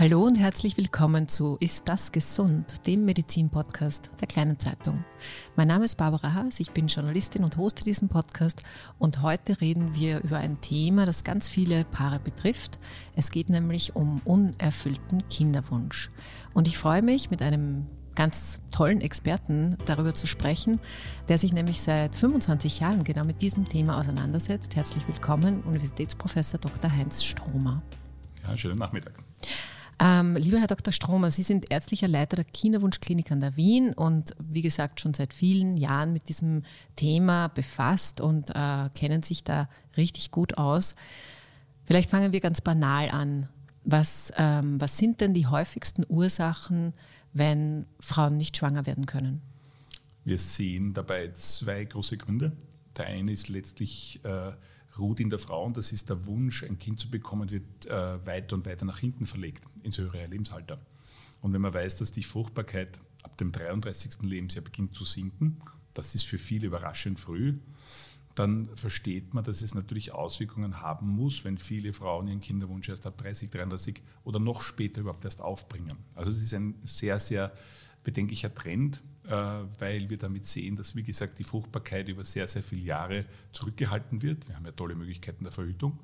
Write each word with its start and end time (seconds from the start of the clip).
Hallo 0.00 0.22
und 0.24 0.36
herzlich 0.36 0.76
willkommen 0.76 1.26
zu 1.26 1.56
Ist 1.58 1.88
das 1.88 2.12
gesund, 2.12 2.86
dem 2.86 3.04
Medizin-Podcast 3.04 4.12
der 4.20 4.28
kleinen 4.28 4.56
Zeitung. 4.56 5.04
Mein 5.56 5.66
Name 5.66 5.86
ist 5.86 5.96
Barbara 5.96 6.34
Haas, 6.34 6.60
ich 6.60 6.70
bin 6.70 6.86
Journalistin 6.86 7.42
und 7.42 7.56
hoste 7.56 7.82
diesen 7.82 8.08
Podcast 8.08 8.62
und 9.00 9.22
heute 9.22 9.60
reden 9.60 9.96
wir 9.96 10.22
über 10.22 10.36
ein 10.36 10.60
Thema, 10.60 11.04
das 11.04 11.24
ganz 11.24 11.48
viele 11.48 11.84
Paare 11.84 12.20
betrifft. 12.20 12.78
Es 13.16 13.32
geht 13.32 13.50
nämlich 13.50 13.96
um 13.96 14.20
unerfüllten 14.24 15.28
Kinderwunsch. 15.30 16.10
Und 16.54 16.68
ich 16.68 16.78
freue 16.78 17.02
mich, 17.02 17.32
mit 17.32 17.42
einem 17.42 17.88
ganz 18.14 18.60
tollen 18.70 19.00
Experten 19.00 19.76
darüber 19.86 20.14
zu 20.14 20.28
sprechen, 20.28 20.80
der 21.28 21.38
sich 21.38 21.52
nämlich 21.52 21.82
seit 21.82 22.14
25 22.14 22.78
Jahren 22.78 23.02
genau 23.02 23.24
mit 23.24 23.42
diesem 23.42 23.64
Thema 23.64 23.98
auseinandersetzt. 23.98 24.76
Herzlich 24.76 25.08
willkommen, 25.08 25.62
Universitätsprofessor 25.62 26.60
Dr. 26.60 26.92
Heinz 26.92 27.24
Stromer. 27.24 27.82
Ja, 28.46 28.56
schönen 28.56 28.78
Nachmittag. 28.78 29.24
Ähm, 30.00 30.36
lieber 30.36 30.58
Herr 30.58 30.68
Dr. 30.68 30.92
Stromer, 30.92 31.30
Sie 31.30 31.42
sind 31.42 31.72
ärztlicher 31.72 32.06
Leiter 32.06 32.36
der 32.36 32.44
Kinderwunschklinik 32.44 33.32
an 33.32 33.40
der 33.40 33.56
Wien 33.56 33.92
und 33.94 34.32
wie 34.38 34.62
gesagt 34.62 35.00
schon 35.00 35.12
seit 35.12 35.34
vielen 35.34 35.76
Jahren 35.76 36.12
mit 36.12 36.28
diesem 36.28 36.62
Thema 36.94 37.48
befasst 37.48 38.20
und 38.20 38.50
äh, 38.50 38.88
kennen 38.94 39.22
sich 39.22 39.42
da 39.42 39.68
richtig 39.96 40.30
gut 40.30 40.56
aus. 40.56 40.94
Vielleicht 41.84 42.10
fangen 42.10 42.32
wir 42.32 42.40
ganz 42.40 42.60
banal 42.60 43.10
an. 43.10 43.48
Was, 43.82 44.32
ähm, 44.36 44.80
was 44.80 44.98
sind 44.98 45.20
denn 45.20 45.34
die 45.34 45.46
häufigsten 45.46 46.04
Ursachen, 46.08 46.92
wenn 47.32 47.86
Frauen 47.98 48.36
nicht 48.36 48.56
schwanger 48.56 48.86
werden 48.86 49.06
können? 49.06 49.42
Wir 50.24 50.38
sehen 50.38 50.94
dabei 50.94 51.32
zwei 51.32 51.84
große 51.84 52.18
Gründe. 52.18 52.52
Der 52.96 53.06
eine 53.06 53.32
ist 53.32 53.48
letztlich 53.48 54.20
äh, 54.24 54.52
ruht 54.98 55.20
in 55.20 55.30
der 55.30 55.38
Frau 55.38 55.64
und 55.64 55.76
das 55.76 55.92
ist 55.92 56.08
der 56.08 56.26
Wunsch, 56.26 56.64
ein 56.64 56.78
Kind 56.78 56.98
zu 56.98 57.10
bekommen, 57.10 57.50
wird 57.50 57.86
äh, 57.86 58.26
weiter 58.26 58.56
und 58.56 58.66
weiter 58.66 58.84
nach 58.84 58.98
hinten 58.98 59.26
verlegt, 59.26 59.64
ins 59.82 59.98
höhere 59.98 60.26
Lebensalter. 60.26 60.78
Und 61.40 61.52
wenn 61.52 61.60
man 61.60 61.74
weiß, 61.74 61.96
dass 61.96 62.10
die 62.10 62.22
Fruchtbarkeit 62.22 63.00
ab 63.22 63.36
dem 63.38 63.52
33. 63.52 64.22
Lebensjahr 64.22 64.64
beginnt 64.64 64.94
zu 64.94 65.04
sinken, 65.04 65.60
das 65.94 66.14
ist 66.14 66.24
für 66.24 66.38
viele 66.38 66.66
überraschend 66.66 67.18
früh, 67.18 67.58
dann 68.34 68.68
versteht 68.76 69.34
man, 69.34 69.42
dass 69.42 69.62
es 69.62 69.74
natürlich 69.74 70.12
Auswirkungen 70.12 70.80
haben 70.80 71.08
muss, 71.08 71.44
wenn 71.44 71.58
viele 71.58 71.92
Frauen 71.92 72.28
ihren 72.28 72.40
Kinderwunsch 72.40 72.88
erst 72.88 73.04
ab 73.06 73.18
30, 73.18 73.50
33 73.50 74.02
oder 74.22 74.38
noch 74.38 74.62
später 74.62 75.00
überhaupt 75.00 75.24
erst 75.24 75.42
aufbringen. 75.42 75.92
Also 76.14 76.30
es 76.30 76.40
ist 76.40 76.54
ein 76.54 76.76
sehr, 76.84 77.18
sehr 77.18 77.52
bedenklicher 78.04 78.54
Trend, 78.54 79.02
weil 79.28 80.08
wir 80.08 80.18
damit 80.18 80.46
sehen, 80.46 80.76
dass, 80.76 80.96
wie 80.96 81.02
gesagt, 81.02 81.38
die 81.38 81.44
Fruchtbarkeit 81.44 82.08
über 82.08 82.24
sehr, 82.24 82.48
sehr 82.48 82.62
viele 82.62 82.82
Jahre 82.82 83.24
zurückgehalten 83.52 84.22
wird. 84.22 84.48
Wir 84.48 84.56
haben 84.56 84.64
ja 84.64 84.72
tolle 84.72 84.94
Möglichkeiten 84.94 85.44
der 85.44 85.52
Verhütung. 85.52 85.98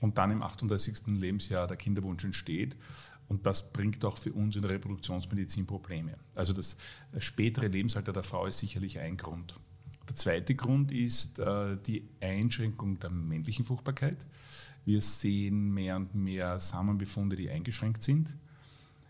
Und 0.00 0.18
dann 0.18 0.30
im 0.30 0.42
38. 0.42 1.06
Lebensjahr 1.06 1.66
der 1.66 1.76
Kinderwunsch 1.76 2.24
entsteht. 2.24 2.76
Und 3.28 3.46
das 3.46 3.72
bringt 3.72 4.04
auch 4.04 4.16
für 4.16 4.32
uns 4.32 4.56
in 4.56 4.62
der 4.62 4.70
Reproduktionsmedizin 4.70 5.66
Probleme. 5.66 6.14
Also 6.34 6.52
das 6.52 6.76
spätere 7.18 7.66
Lebensalter 7.66 8.12
der 8.12 8.22
Frau 8.22 8.46
ist 8.46 8.58
sicherlich 8.58 8.98
ein 8.98 9.16
Grund. 9.16 9.58
Der 10.08 10.16
zweite 10.16 10.54
Grund 10.54 10.90
ist 10.90 11.38
äh, 11.38 11.76
die 11.86 12.08
Einschränkung 12.20 12.98
der 12.98 13.10
männlichen 13.10 13.64
Fruchtbarkeit. 13.64 14.24
Wir 14.86 15.02
sehen 15.02 15.74
mehr 15.74 15.96
und 15.96 16.14
mehr 16.14 16.58
Samenbefunde, 16.58 17.36
die 17.36 17.50
eingeschränkt 17.50 18.02
sind. 18.02 18.34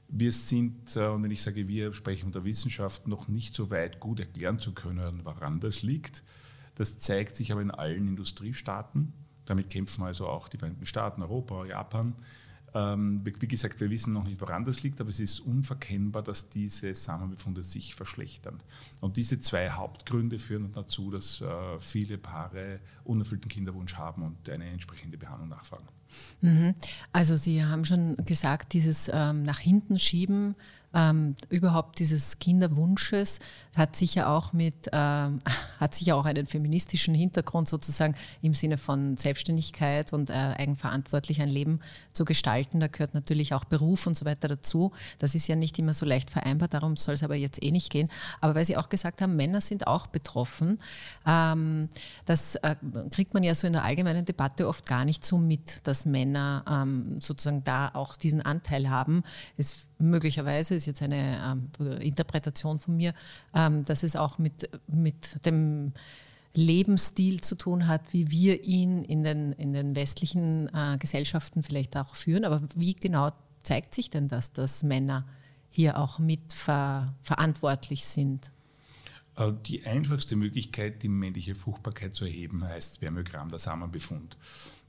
Wir 0.09 0.33
sind, 0.33 0.97
äh, 0.97 1.07
und 1.07 1.23
wenn 1.23 1.31
ich 1.31 1.43
sage 1.43 1.69
wir, 1.69 1.93
sprechen 1.93 2.33
der 2.33 2.45
Wissenschaft, 2.45 3.07
noch 3.07 3.29
nicht 3.29 3.55
so 3.55 3.71
weit 3.71 4.01
gut 4.01 4.21
erklären 4.21 4.59
zu 4.59 4.73
können, 4.73 5.21
woran 5.25 5.61
das 5.61 5.83
liegt. 5.83 6.23
Das 6.75 6.99
zeigt 6.99 7.35
sich 7.35 7.53
aber 7.53 7.61
in 7.61 7.71
allen 7.71 8.09
Industriestaaten. 8.09 9.13
Damit 9.45 9.71
kämpfen 9.71 10.05
also 10.05 10.27
auch 10.27 10.49
die 10.49 10.59
Vereinigten 10.59 10.87
Staaten, 10.87 11.23
Europa, 11.23 11.67
Japan. 11.67 12.15
Ähm, 12.75 13.23
wie 13.25 13.49
gesagt, 13.49 13.81
wir 13.81 13.91
wissen 13.91 14.13
noch 14.13 14.25
nicht, 14.25 14.41
woran 14.41 14.65
das 14.65 14.83
liegt, 14.83 15.01
aber 15.01 15.11
es 15.11 15.21
ist 15.21 15.41
unverkennbar, 15.41 16.23
dass 16.23 16.51
diese 16.51 16.95
Samenbefunde 16.95 17.65
sich 17.65 17.95
verschlechtern. 17.95 18.63
Und 19.01 19.17
diese 19.17 19.41
zwei 19.41 19.71
Hauptgründe 19.71 20.39
führen 20.39 20.73
dazu, 20.73 21.11
dass 21.11 21.41
äh, 21.41 21.81
viele 21.81 22.19
Paare 22.19 22.81
unerfüllten 23.05 23.49
Kinderwunsch 23.49 23.95
haben 23.95 24.23
und 24.23 24.49
eine 24.51 24.67
entsprechende 24.67 25.19
Behandlung 25.19 25.49
nachfragen. 25.49 25.87
Mhm. 26.41 26.75
Also 27.13 27.37
Sie 27.37 27.65
haben 27.65 27.85
schon 27.85 28.17
gesagt, 28.25 28.73
dieses 28.73 29.11
ähm, 29.13 29.43
nach 29.43 29.59
hinten 29.59 29.99
schieben 29.99 30.55
ähm, 30.95 31.37
überhaupt 31.51 31.99
dieses 31.99 32.39
Kinderwunsches 32.39 33.41
hat 33.75 33.95
sicher 33.95 34.31
auch 34.31 34.53
mit, 34.53 34.89
ähm, 34.93 35.39
hat 35.81 35.95
sicher 35.95 36.17
auch 36.17 36.25
einen 36.25 36.47
feministischen 36.47 37.15
Hintergrund 37.15 37.69
sozusagen 37.69 38.15
im 38.41 38.55
Sinne 38.55 38.79
von 38.79 39.17
Selbstständigkeit 39.17 40.13
und 40.13 40.31
äh, 40.31 40.33
eigenverantwortlich 40.33 41.41
ein 41.43 41.51
Leben 41.51 41.81
zu 42.13 42.25
gestalten. 42.25 42.81
Da 42.81 42.89
gehört 42.89 43.15
natürlich 43.15 43.53
auch 43.55 43.65
Beruf 43.65 44.07
und 44.07 44.17
so 44.17 44.25
weiter 44.25 44.49
dazu. 44.49 44.93
Das 45.19 45.35
ist 45.35 45.47
ja 45.47 45.57
nicht 45.57 45.79
immer 45.79 45.93
so 45.93 46.07
leicht 46.07 46.31
vereinbar, 46.31 46.69
darum 46.69 46.97
soll 46.97 47.15
es 47.15 47.23
aber 47.23 47.37
jetzt 47.37 47.63
eh 47.63 47.71
nicht 47.71 47.91
gehen. 47.91 48.09
Aber 48.41 48.55
weil 48.55 48.65
Sie 48.65 48.77
auch 48.77 48.89
gesagt 48.89 49.21
haben, 49.21 49.37
Männer 49.37 49.61
sind 49.61 49.87
auch 49.87 50.07
betroffen, 50.07 50.79
ähm, 51.27 51.89
das 52.25 52.57
äh, 52.57 52.77
kriegt 53.11 53.35
man 53.35 53.43
ja 53.43 53.55
so 53.55 53.67
in 53.67 53.75
der 53.75 53.85
allgemeinen 53.85 54.25
Debatte 54.25 54.67
oft 54.67 54.87
gar 54.87 55.05
nicht 55.05 55.25
so 55.25 55.39
mit, 55.39 55.87
dass 55.87 56.07
Männer 56.07 56.65
ähm, 56.69 57.21
sozusagen 57.21 57.63
da 57.65 57.91
auch 57.93 58.17
diesen 58.17 58.41
Anteil 58.41 58.89
haben. 58.89 59.23
Es 59.57 59.89
möglicherweise 59.99 60.78
ist 60.79 60.87
jetzt 60.87 61.03
eine 61.03 61.69
ähm, 61.81 62.01
Interpretation 62.01 62.79
von 62.79 62.97
mir, 62.97 63.13
ähm, 63.55 63.85
dass 63.85 64.03
es 64.03 64.17
auch 64.17 64.39
mit, 64.39 64.71
mit 64.87 65.45
dem 65.45 65.93
Lebensstil 66.55 67.41
zu 67.41 67.55
tun 67.55 67.87
hat, 67.87 68.13
wie 68.13 68.31
wir 68.31 68.65
ihn 68.65 69.05
in 69.05 69.23
den, 69.23 69.53
in 69.53 69.73
den 69.73 69.95
westlichen 69.95 70.69
äh, 70.75 70.97
Gesellschaften 70.99 71.63
vielleicht 71.63 71.97
auch 71.97 72.15
führen. 72.15 72.45
Aber 72.45 72.63
wie 72.75 72.95
genau 72.95 73.31
zeigt 73.63 73.95
sich 73.95 74.11
denn 74.11 74.29
das, 74.29 74.53
dass 74.53 74.83
Männer 74.83 75.27
hier 75.71 75.99
auch 75.99 76.19
mit 76.19 76.53
ver 76.53 77.15
verantwortlich 77.23 78.05
sind? 78.05 78.51
Äh, 79.37 79.53
die 79.67 79.87
einfachste 79.87 80.37
Möglichkeit, 80.37 81.03
die 81.03 81.09
männliche 81.09 81.55
Fruchtbarkeit 81.55 82.15
zu 82.15 82.25
erheben, 82.25 82.65
heißt 82.65 82.97
Spermiogramm, 82.97 83.51
der 83.51 83.59
Samenbefund. 83.59 84.37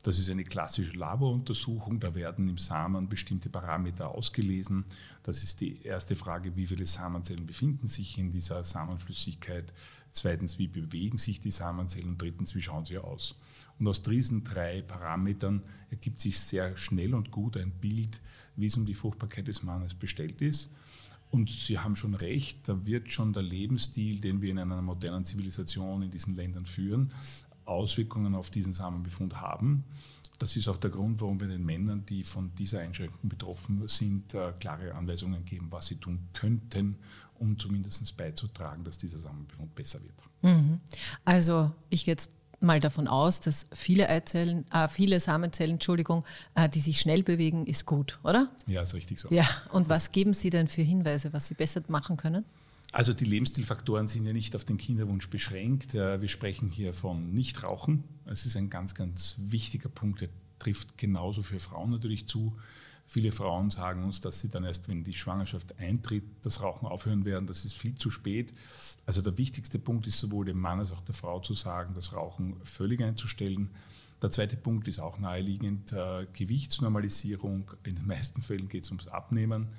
Das 0.01 0.17
ist 0.17 0.29
eine 0.29 0.45
klassische 0.45 0.97
Laboruntersuchung. 0.97 1.99
Da 1.99 2.15
werden 2.15 2.47
im 2.47 2.57
Samen 2.57 3.09
bestimmte 3.09 3.49
Parameter 3.49 4.09
ausgelesen. 4.09 4.85
Das 5.23 5.43
ist 5.43 5.59
die 5.59 5.81
erste 5.83 6.15
Frage, 6.15 6.55
wie 6.55 6.65
viele 6.65 6.85
Samenzellen 6.85 7.45
befinden 7.45 7.87
sich 7.87 8.17
in 8.17 8.31
dieser 8.31 8.63
Samenflüssigkeit. 8.63 9.73
Zweitens, 10.11 10.57
wie 10.57 10.67
bewegen 10.67 11.17
sich 11.17 11.39
die 11.41 11.51
Samenzellen? 11.51 12.09
Und 12.09 12.21
drittens, 12.21 12.55
wie 12.55 12.61
schauen 12.61 12.85
sie 12.85 12.97
aus? 12.97 13.35
Und 13.77 13.87
aus 13.87 14.01
diesen 14.01 14.43
drei 14.43 14.81
Parametern 14.81 15.63
ergibt 15.89 16.19
sich 16.19 16.39
sehr 16.39 16.75
schnell 16.77 17.13
und 17.13 17.29
gut 17.29 17.57
ein 17.57 17.71
Bild, 17.71 18.21
wie 18.55 18.67
es 18.67 18.77
um 18.77 18.85
die 18.85 18.93
Fruchtbarkeit 18.93 19.47
des 19.47 19.63
Mannes 19.63 19.93
bestellt 19.93 20.41
ist. 20.41 20.71
Und 21.31 21.51
Sie 21.51 21.77
haben 21.77 21.95
schon 21.95 22.15
recht, 22.15 22.67
da 22.67 22.87
wird 22.87 23.11
schon 23.11 23.33
der 23.33 23.43
Lebensstil, 23.43 24.19
den 24.19 24.41
wir 24.41 24.49
in 24.49 24.57
einer 24.57 24.81
modernen 24.81 25.25
Zivilisation 25.25 26.01
in 26.01 26.09
diesen 26.09 26.35
Ländern 26.35 26.65
führen, 26.65 27.13
Auswirkungen 27.69 28.35
auf 28.35 28.49
diesen 28.49 28.73
Samenbefund 28.73 29.39
haben. 29.39 29.83
Das 30.39 30.55
ist 30.55 30.67
auch 30.69 30.77
der 30.77 30.89
Grund, 30.89 31.19
warum 31.21 31.39
wir 31.41 31.47
den 31.47 31.65
Männern, 31.65 32.05
die 32.05 32.23
von 32.23 32.55
dieser 32.55 32.79
Einschränkung 32.79 33.29
betroffen 33.29 33.85
sind, 33.87 34.33
äh, 34.33 34.53
klare 34.59 34.95
Anweisungen 34.95 35.43
geben, 35.43 35.67
was 35.69 35.87
sie 35.87 35.95
tun 35.95 36.29
könnten, 36.33 36.95
um 37.39 37.59
zumindest 37.59 38.15
beizutragen, 38.15 38.83
dass 38.85 38.97
dieser 38.97 39.19
Samenbefund 39.19 39.75
besser 39.75 39.99
wird. 40.01 40.13
Mhm. 40.41 40.79
Also 41.25 41.71
ich 41.89 42.05
gehe 42.05 42.13
jetzt 42.13 42.31
mal 42.61 42.79
davon 42.79 43.07
aus, 43.07 43.41
dass 43.41 43.67
viele 43.73 44.09
Eizellen, 44.09 44.65
äh, 44.71 44.87
viele 44.87 45.19
Samenzellen, 45.19 45.73
Entschuldigung, 45.73 46.25
äh, 46.55 46.69
die 46.69 46.79
sich 46.79 46.99
schnell 46.99 47.23
bewegen, 47.23 47.65
ist 47.65 47.85
gut, 47.85 48.19
oder? 48.23 48.49
Ja, 48.67 48.81
ist 48.81 48.93
richtig 48.93 49.19
so. 49.19 49.29
Ja, 49.31 49.45
und 49.71 49.89
was 49.89 50.11
geben 50.11 50.33
Sie 50.33 50.49
denn 50.49 50.67
für 50.67 50.81
Hinweise, 50.81 51.33
was 51.33 51.47
Sie 51.47 51.53
besser 51.53 51.81
machen 51.87 52.17
können? 52.17 52.45
Also 52.91 53.13
die 53.13 53.25
Lebensstilfaktoren 53.25 54.07
sind 54.07 54.25
ja 54.25 54.33
nicht 54.33 54.55
auf 54.55 54.65
den 54.65 54.77
Kinderwunsch 54.77 55.29
beschränkt. 55.29 55.93
Wir 55.93 56.27
sprechen 56.27 56.69
hier 56.69 56.91
von 56.93 57.33
Nichtrauchen. 57.33 58.03
Es 58.25 58.45
ist 58.45 58.57
ein 58.57 58.69
ganz, 58.69 58.95
ganz 58.95 59.35
wichtiger 59.37 59.89
Punkt, 59.89 60.21
der 60.21 60.29
trifft 60.57 60.97
genauso 60.97 61.43
für 61.43 61.59
Frauen 61.59 61.91
natürlich 61.91 62.27
zu. 62.27 62.57
Viele 63.05 63.31
Frauen 63.31 63.71
sagen 63.71 64.03
uns, 64.03 64.21
dass 64.21 64.39
sie 64.39 64.49
dann 64.49 64.63
erst, 64.63 64.87
wenn 64.87 65.03
die 65.03 65.13
Schwangerschaft 65.13 65.79
eintritt, 65.79 66.23
das 66.43 66.61
Rauchen 66.61 66.87
aufhören 66.87 67.25
werden. 67.25 67.47
Das 67.47 67.65
ist 67.65 67.73
viel 67.73 67.95
zu 67.95 68.11
spät. 68.11 68.53
Also 69.05 69.21
der 69.21 69.37
wichtigste 69.37 69.79
Punkt 69.79 70.05
ist 70.05 70.19
sowohl 70.19 70.45
dem 70.45 70.59
Mann 70.59 70.79
als 70.79 70.91
auch 70.91 71.01
der 71.01 71.15
Frau 71.15 71.39
zu 71.39 71.53
sagen, 71.55 71.93
das 71.95 72.13
Rauchen 72.13 72.55
völlig 72.63 73.01
einzustellen. 73.01 73.69
Der 74.21 74.29
zweite 74.31 74.57
Punkt 74.57 74.87
ist 74.87 74.99
auch 74.99 75.17
naheliegend, 75.17 75.91
äh, 75.93 76.27
Gewichtsnormalisierung. 76.33 77.71
In 77.83 77.95
den 77.95 78.05
meisten 78.05 78.41
Fällen 78.41 78.67
geht 78.67 78.83
es 78.83 78.91
ums 78.91 79.07
Abnehmen. 79.07 79.69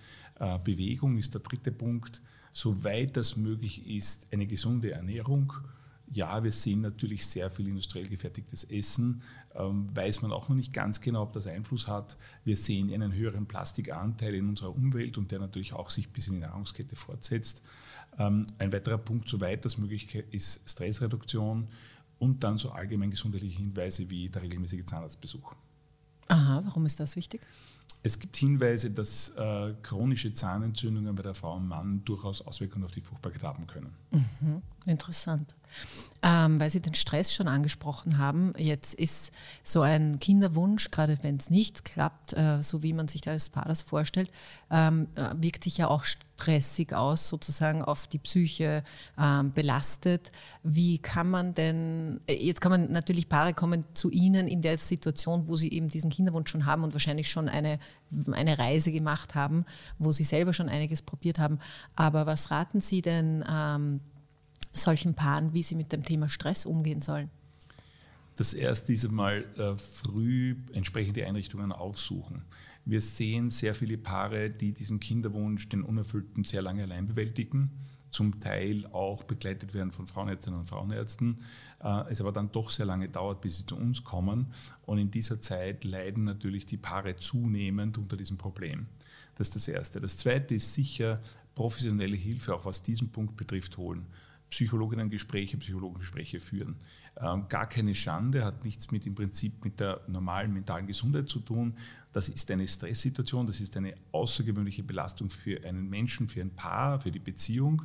Äh, 0.40 0.58
Bewegung 0.58 1.18
ist 1.18 1.34
der 1.34 1.42
dritte 1.42 1.70
Punkt 1.70 2.22
soweit 2.52 3.16
das 3.16 3.36
möglich 3.36 3.86
ist, 3.88 4.28
eine 4.32 4.46
gesunde 4.46 4.92
Ernährung. 4.92 5.52
Ja, 6.12 6.42
wir 6.42 6.50
sehen 6.50 6.80
natürlich 6.80 7.24
sehr 7.26 7.50
viel 7.50 7.68
industriell 7.68 8.08
gefertigtes 8.08 8.64
Essen. 8.64 9.22
Ähm, 9.54 9.88
weiß 9.94 10.22
man 10.22 10.32
auch 10.32 10.48
noch 10.48 10.56
nicht 10.56 10.72
ganz 10.72 11.00
genau, 11.00 11.22
ob 11.22 11.32
das 11.32 11.46
Einfluss 11.46 11.86
hat. 11.86 12.16
Wir 12.44 12.56
sehen 12.56 12.92
einen 12.92 13.12
höheren 13.12 13.46
Plastikanteil 13.46 14.34
in 14.34 14.48
unserer 14.48 14.74
Umwelt 14.74 15.18
und 15.18 15.30
der 15.30 15.38
natürlich 15.38 15.72
auch 15.72 15.90
sich 15.90 16.08
bis 16.10 16.26
in 16.26 16.34
die 16.34 16.40
Nahrungskette 16.40 16.96
fortsetzt. 16.96 17.62
Ähm, 18.18 18.46
ein 18.58 18.72
weiterer 18.72 18.98
Punkt, 18.98 19.28
soweit 19.28 19.64
das 19.64 19.78
möglich 19.78 20.12
ist, 20.30 20.68
Stressreduktion 20.68 21.68
und 22.18 22.42
dann 22.44 22.58
so 22.58 22.70
allgemein 22.70 23.10
gesundheitliche 23.10 23.58
Hinweise 23.58 24.08
wie 24.10 24.28
der 24.28 24.42
regelmäßige 24.42 24.84
Zahnarztbesuch. 24.84 25.54
Aha, 26.28 26.62
warum 26.64 26.86
ist 26.86 27.00
das 27.00 27.16
wichtig? 27.16 27.40
Es 28.02 28.18
gibt 28.18 28.36
Hinweise, 28.36 28.90
dass 28.90 29.30
äh, 29.36 29.74
chronische 29.82 30.32
Zahnentzündungen 30.32 31.14
bei 31.14 31.22
der 31.22 31.34
Frau 31.34 31.56
und 31.56 31.68
Mann 31.68 32.02
durchaus 32.04 32.40
Auswirkungen 32.46 32.84
auf 32.84 32.92
die 32.92 33.02
Fruchtbarkeit 33.02 33.42
haben 33.42 33.66
können. 33.66 33.94
Mhm, 34.10 34.62
interessant. 34.86 35.54
Ähm, 36.22 36.60
weil 36.60 36.68
Sie 36.68 36.80
den 36.80 36.94
Stress 36.94 37.34
schon 37.34 37.48
angesprochen 37.48 38.18
haben, 38.18 38.52
jetzt 38.58 38.94
ist 38.94 39.32
so 39.62 39.80
ein 39.80 40.18
Kinderwunsch, 40.18 40.90
gerade 40.90 41.16
wenn 41.22 41.36
es 41.36 41.48
nicht 41.48 41.84
klappt, 41.84 42.34
äh, 42.34 42.62
so 42.62 42.82
wie 42.82 42.92
man 42.92 43.08
sich 43.08 43.22
da 43.22 43.30
als 43.30 43.48
Paar 43.48 43.66
das 43.66 43.82
vorstellt, 43.82 44.30
ähm, 44.70 45.08
äh, 45.14 45.30
wirkt 45.36 45.64
sich 45.64 45.78
ja 45.78 45.88
auch 45.88 46.04
stressig 46.40 46.92
aus, 46.92 47.28
sozusagen 47.28 47.82
auf 47.82 48.06
die 48.06 48.18
Psyche 48.18 48.82
ähm, 49.18 49.52
belastet. 49.52 50.30
Wie 50.62 50.98
kann 50.98 51.30
man 51.30 51.54
denn, 51.54 52.20
äh, 52.26 52.34
jetzt 52.34 52.60
kann 52.60 52.70
man 52.70 52.92
natürlich, 52.92 53.28
Paare 53.28 53.54
kommen 53.54 53.84
zu 53.94 54.10
Ihnen 54.10 54.46
in 54.46 54.60
der 54.60 54.76
Situation, 54.76 55.48
wo 55.48 55.56
sie 55.56 55.72
eben 55.72 55.88
diesen 55.88 56.10
Kinderwunsch 56.10 56.50
schon 56.50 56.66
haben 56.66 56.84
und 56.84 56.92
wahrscheinlich 56.92 57.30
schon 57.30 57.48
eine, 57.48 57.78
eine 58.32 58.58
Reise 58.58 58.92
gemacht 58.92 59.34
haben, 59.34 59.64
wo 59.98 60.12
sie 60.12 60.24
selber 60.24 60.52
schon 60.52 60.68
einiges 60.68 61.02
probiert 61.02 61.38
haben. 61.38 61.58
Aber 61.96 62.26
was 62.26 62.50
raten 62.50 62.80
Sie 62.80 63.02
denn 63.02 63.44
ähm, 63.48 64.00
solchen 64.72 65.14
Paaren, 65.14 65.52
wie 65.52 65.62
sie 65.62 65.74
mit 65.74 65.92
dem 65.92 66.04
Thema 66.04 66.28
Stress 66.28 66.66
umgehen 66.66 67.00
sollen? 67.00 67.30
Das 68.36 68.54
erste 68.54 68.92
ist 68.92 69.04
äh, 69.04 69.76
früh 69.76 70.56
entsprechende 70.72 71.26
Einrichtungen 71.26 71.72
aufsuchen. 71.72 72.42
Wir 72.86 73.00
sehen 73.02 73.50
sehr 73.50 73.74
viele 73.74 73.98
Paare, 73.98 74.48
die 74.48 74.72
diesen 74.72 74.98
Kinderwunsch, 74.98 75.68
den 75.68 75.82
Unerfüllten, 75.82 76.44
sehr 76.44 76.62
lange 76.62 76.84
allein 76.84 77.06
bewältigen, 77.06 77.70
zum 78.10 78.40
Teil 78.40 78.86
auch 78.92 79.24
begleitet 79.24 79.74
werden 79.74 79.92
von 79.92 80.06
Frauenärztinnen 80.06 80.60
und 80.60 80.66
Frauenärzten, 80.66 81.38
äh, 81.82 82.10
es 82.10 82.20
aber 82.20 82.32
dann 82.32 82.52
doch 82.52 82.70
sehr 82.70 82.86
lange 82.86 83.08
dauert, 83.08 83.40
bis 83.40 83.58
sie 83.58 83.66
zu 83.66 83.76
uns 83.76 84.04
kommen. 84.04 84.46
Und 84.86 84.98
in 84.98 85.10
dieser 85.10 85.40
Zeit 85.40 85.84
leiden 85.84 86.24
natürlich 86.24 86.66
die 86.66 86.76
Paare 86.76 87.16
zunehmend 87.16 87.98
unter 87.98 88.16
diesem 88.16 88.36
Problem. 88.36 88.86
Das 89.36 89.48
ist 89.48 89.56
das 89.56 89.68
Erste. 89.68 90.00
Das 90.00 90.16
Zweite 90.16 90.54
ist 90.54 90.74
sicher 90.74 91.20
professionelle 91.54 92.16
Hilfe, 92.16 92.54
auch 92.54 92.64
was 92.64 92.82
diesen 92.82 93.10
Punkt 93.10 93.36
betrifft, 93.36 93.76
holen. 93.76 94.06
Psychologinnen-Gespräche, 94.50 95.56
Psychologengespräche 95.56 96.40
führen. 96.40 96.76
Ähm, 97.16 97.46
gar 97.48 97.68
keine 97.68 97.94
Schande, 97.94 98.44
hat 98.44 98.64
nichts 98.64 98.90
mit 98.90 99.06
im 99.06 99.14
Prinzip 99.14 99.64
mit 99.64 99.80
der 99.80 100.00
normalen 100.08 100.52
mentalen 100.52 100.86
Gesundheit 100.86 101.28
zu 101.28 101.40
tun. 101.40 101.74
Das 102.12 102.28
ist 102.28 102.50
eine 102.50 102.66
Stresssituation, 102.66 103.46
das 103.46 103.60
ist 103.60 103.76
eine 103.76 103.94
außergewöhnliche 104.12 104.82
Belastung 104.82 105.30
für 105.30 105.64
einen 105.64 105.88
Menschen, 105.88 106.28
für 106.28 106.40
ein 106.40 106.50
Paar, 106.50 107.00
für 107.00 107.12
die 107.12 107.20
Beziehung. 107.20 107.82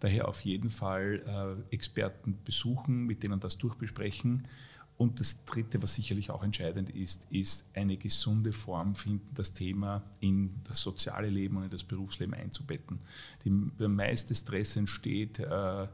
Daher 0.00 0.28
auf 0.28 0.40
jeden 0.42 0.68
Fall 0.68 1.22
äh, 1.70 1.74
Experten 1.74 2.38
besuchen, 2.44 3.06
mit 3.06 3.22
denen 3.22 3.40
das 3.40 3.56
durchbesprechen. 3.56 4.46
Und 4.96 5.18
das 5.18 5.44
Dritte, 5.44 5.82
was 5.82 5.94
sicherlich 5.94 6.30
auch 6.30 6.44
entscheidend 6.44 6.90
ist, 6.90 7.26
ist 7.30 7.66
eine 7.74 7.96
gesunde 7.96 8.52
Form 8.52 8.94
finden, 8.94 9.28
das 9.34 9.52
Thema 9.52 10.02
in 10.20 10.60
das 10.64 10.80
soziale 10.80 11.28
Leben 11.28 11.56
und 11.56 11.64
in 11.64 11.70
das 11.70 11.82
Berufsleben 11.82 12.34
einzubetten. 12.34 13.00
Die, 13.44 13.50
der 13.78 13.88
meiste 13.88 14.34
Stress 14.34 14.76
entsteht 14.76 15.40
äh, 15.40 15.88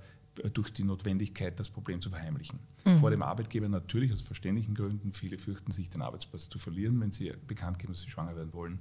durch 0.52 0.72
die 0.72 0.84
Notwendigkeit, 0.84 1.58
das 1.58 1.70
Problem 1.70 2.00
zu 2.00 2.10
verheimlichen. 2.10 2.58
Mhm. 2.84 2.98
Vor 2.98 3.10
dem 3.10 3.22
Arbeitgeber 3.22 3.68
natürlich 3.68 4.12
aus 4.12 4.22
verständlichen 4.22 4.74
Gründen. 4.74 5.12
Viele 5.12 5.38
fürchten 5.38 5.72
sich, 5.72 5.90
den 5.90 6.02
Arbeitsplatz 6.02 6.48
zu 6.48 6.58
verlieren, 6.58 7.00
wenn 7.00 7.10
sie 7.10 7.32
bekannt 7.46 7.78
geben, 7.78 7.92
dass 7.92 8.02
sie 8.02 8.10
schwanger 8.10 8.36
werden 8.36 8.52
wollen. 8.52 8.78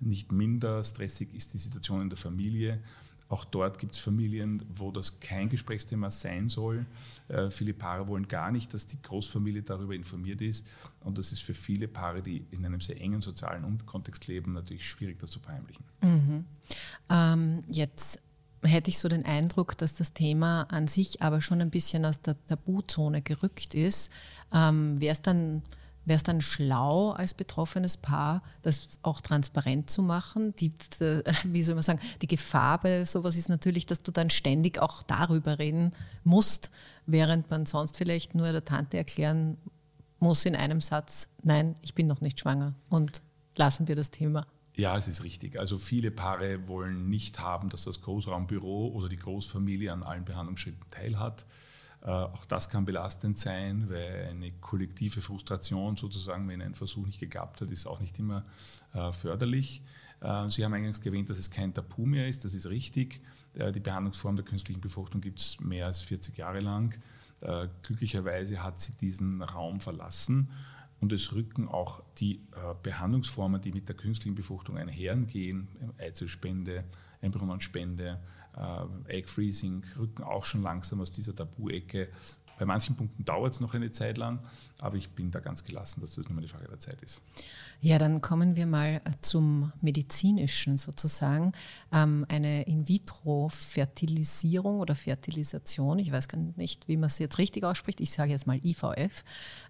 Nicht 0.00 0.32
minder 0.32 0.82
stressig 0.84 1.32
ist 1.34 1.54
die 1.54 1.58
Situation 1.58 2.02
in 2.02 2.10
der 2.10 2.18
Familie. 2.18 2.82
Auch 3.28 3.44
dort 3.44 3.78
gibt 3.78 3.94
es 3.94 3.98
Familien, 3.98 4.62
wo 4.72 4.90
das 4.90 5.20
kein 5.20 5.50
Gesprächsthema 5.50 6.10
sein 6.10 6.48
soll. 6.48 6.86
Äh, 7.28 7.50
viele 7.50 7.74
Paare 7.74 8.08
wollen 8.08 8.26
gar 8.26 8.50
nicht, 8.50 8.72
dass 8.72 8.86
die 8.86 9.00
Großfamilie 9.02 9.62
darüber 9.62 9.94
informiert 9.94 10.40
ist. 10.40 10.66
Und 11.00 11.18
das 11.18 11.32
ist 11.32 11.42
für 11.42 11.54
viele 11.54 11.88
Paare, 11.88 12.22
die 12.22 12.46
in 12.50 12.64
einem 12.64 12.80
sehr 12.80 12.98
engen 13.00 13.20
sozialen 13.20 13.84
Kontext 13.84 14.26
leben, 14.28 14.54
natürlich 14.54 14.88
schwierig, 14.88 15.18
das 15.18 15.30
zu 15.30 15.40
verheimlichen. 15.40 15.84
Mhm. 16.00 16.44
Ähm, 17.10 17.64
jetzt 17.66 18.22
hätte 18.62 18.90
ich 18.90 18.98
so 18.98 19.08
den 19.08 19.24
Eindruck, 19.24 19.76
dass 19.76 19.94
das 19.94 20.14
Thema 20.14 20.62
an 20.62 20.88
sich 20.88 21.20
aber 21.22 21.40
schon 21.40 21.60
ein 21.60 21.70
bisschen 21.70 22.04
aus 22.04 22.20
der 22.20 22.36
Tabuzone 22.46 23.20
gerückt 23.20 23.74
ist. 23.74 24.10
Ähm, 24.52 25.00
Wäre 25.00 25.12
es 25.12 25.22
dann 25.22 25.62
Wäre 26.08 26.16
es 26.16 26.22
dann 26.22 26.40
schlau, 26.40 27.10
als 27.10 27.34
betroffenes 27.34 27.98
Paar 27.98 28.42
das 28.62 28.98
auch 29.02 29.20
transparent 29.20 29.90
zu 29.90 30.00
machen? 30.00 30.54
Die, 30.56 30.70
die, 30.70 31.22
wie 31.44 31.62
soll 31.62 31.74
man 31.74 31.84
sagen, 31.84 32.00
die 32.22 32.26
Gefahr 32.26 32.80
bei 32.80 33.04
sowas 33.04 33.36
ist 33.36 33.50
natürlich, 33.50 33.84
dass 33.84 34.02
du 34.02 34.10
dann 34.10 34.30
ständig 34.30 34.78
auch 34.78 35.02
darüber 35.02 35.58
reden 35.58 35.92
musst, 36.24 36.70
während 37.04 37.50
man 37.50 37.66
sonst 37.66 37.98
vielleicht 37.98 38.34
nur 38.34 38.50
der 38.52 38.64
Tante 38.64 38.96
erklären 38.96 39.58
muss 40.18 40.46
in 40.46 40.56
einem 40.56 40.80
Satz, 40.80 41.28
nein, 41.42 41.76
ich 41.82 41.94
bin 41.94 42.06
noch 42.06 42.22
nicht 42.22 42.40
schwanger 42.40 42.74
und 42.88 43.20
lassen 43.56 43.86
wir 43.86 43.94
das 43.94 44.10
Thema. 44.10 44.46
Ja, 44.76 44.96
es 44.96 45.08
ist 45.08 45.24
richtig. 45.24 45.58
Also 45.58 45.76
viele 45.76 46.10
Paare 46.10 46.68
wollen 46.68 47.10
nicht 47.10 47.40
haben, 47.40 47.68
dass 47.68 47.84
das 47.84 48.00
Großraumbüro 48.00 48.88
oder 48.94 49.10
die 49.10 49.16
Großfamilie 49.16 49.92
an 49.92 50.02
allen 50.02 50.24
Behandlungsschritten 50.24 50.88
teilhat. 50.90 51.44
Äh, 52.02 52.10
auch 52.10 52.46
das 52.46 52.68
kann 52.68 52.84
belastend 52.84 53.38
sein, 53.38 53.88
weil 53.90 54.28
eine 54.30 54.52
kollektive 54.52 55.20
Frustration 55.20 55.96
sozusagen, 55.96 56.48
wenn 56.48 56.62
ein 56.62 56.74
Versuch 56.74 57.06
nicht 57.06 57.18
geklappt 57.18 57.60
hat, 57.60 57.70
ist 57.70 57.86
auch 57.86 58.00
nicht 58.00 58.18
immer 58.18 58.44
äh, 58.94 59.12
förderlich. 59.12 59.82
Äh, 60.20 60.48
Sie 60.48 60.64
haben 60.64 60.74
eingangs 60.74 61.00
erwähnt, 61.00 61.28
dass 61.28 61.38
es 61.38 61.50
kein 61.50 61.74
Tabu 61.74 62.06
mehr 62.06 62.28
ist, 62.28 62.44
das 62.44 62.54
ist 62.54 62.66
richtig. 62.66 63.20
Die 63.54 63.80
Behandlungsform 63.80 64.36
der 64.36 64.44
künstlichen 64.44 64.80
Befruchtung 64.80 65.20
gibt 65.20 65.40
es 65.40 65.58
mehr 65.58 65.86
als 65.86 66.02
40 66.02 66.36
Jahre 66.36 66.60
lang. 66.60 66.94
Glücklicherweise 67.82 68.62
hat 68.62 68.78
sie 68.78 68.92
diesen 68.92 69.42
Raum 69.42 69.80
verlassen 69.80 70.50
und 71.00 71.12
es 71.12 71.32
rücken 71.32 71.66
auch 71.66 72.02
die 72.18 72.40
Behandlungsformen, 72.84 73.60
die 73.60 73.72
mit 73.72 73.88
der 73.88 73.96
künstlichen 73.96 74.36
Befruchtung 74.36 74.76
einhergehen, 74.76 75.66
Eizellspende, 75.98 76.84
Embryonenspende, 77.20 78.20
äh, 78.56 79.16
Egg 79.16 79.28
Freezing 79.28 79.84
rücken 79.98 80.22
auch 80.22 80.44
schon 80.44 80.62
langsam 80.62 81.00
aus 81.00 81.12
dieser 81.12 81.34
Tabu-Ecke. 81.34 82.08
Bei 82.58 82.64
manchen 82.64 82.96
Punkten 82.96 83.24
dauert 83.24 83.52
es 83.54 83.60
noch 83.60 83.74
eine 83.74 83.90
Zeit 83.90 84.16
lang, 84.18 84.40
aber 84.80 84.96
ich 84.96 85.10
bin 85.10 85.30
da 85.30 85.40
ganz 85.40 85.64
gelassen, 85.64 86.00
dass 86.00 86.16
das 86.16 86.28
nur 86.28 86.38
eine 86.38 86.48
Frage 86.48 86.68
der 86.68 86.80
Zeit 86.80 87.00
ist. 87.02 87.22
Ja, 87.80 87.98
dann 87.98 88.20
kommen 88.20 88.56
wir 88.56 88.66
mal 88.66 89.00
zum 89.20 89.72
medizinischen 89.80 90.78
sozusagen. 90.78 91.52
Ähm, 91.92 92.26
eine 92.28 92.62
In-vitro-Fertilisierung 92.62 94.80
oder 94.80 94.96
Fertilisation, 94.96 96.00
ich 96.00 96.10
weiß 96.10 96.26
gar 96.28 96.40
nicht, 96.56 96.88
wie 96.88 96.96
man 96.96 97.06
es 97.06 97.18
jetzt 97.18 97.38
richtig 97.38 97.62
ausspricht, 97.64 98.00
ich 98.00 98.10
sage 98.10 98.32
jetzt 98.32 98.48
mal 98.48 98.58
IVF, 98.64 99.22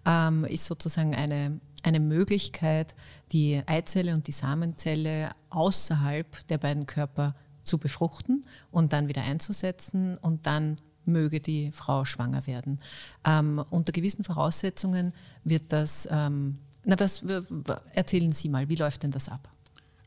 ähm, 0.07 0.47
ist 0.47 0.65
sozusagen 0.65 1.15
eine, 1.15 1.61
eine 1.83 2.01
Möglichkeit, 2.01 2.95
die 3.33 3.63
Eizelle 3.67 4.15
und 4.15 4.27
die 4.27 4.33
Samenzelle 4.33 5.33
außerhalb 5.51 6.47
der 6.49 6.59
beiden 6.59 6.87
Körper 6.87 7.35
zu 7.63 7.79
befruchten 7.79 8.47
und 8.71 8.93
dann 8.93 9.09
wieder 9.09 9.23
einzusetzen 9.23 10.17
und 10.17 10.47
dann 10.47 10.77
möge 11.09 11.41
die 11.41 11.73
Frau 11.73 12.05
schwanger 12.05 12.47
werden. 12.47 12.79
Ähm, 13.25 13.63
unter 13.71 13.93
gewissen 13.93 14.25
Voraussetzungen 14.25 15.13
wird 15.45 15.65
das, 15.73 16.09
ähm, 16.11 16.59
na 16.85 16.99
was, 16.99 17.25
erzählen 17.93 18.33
Sie 18.33 18.49
mal, 18.49 18.69
wie 18.69 18.77
läuft 18.77 19.03
denn 19.03 19.11
das 19.11 19.29
ab? 19.29 19.51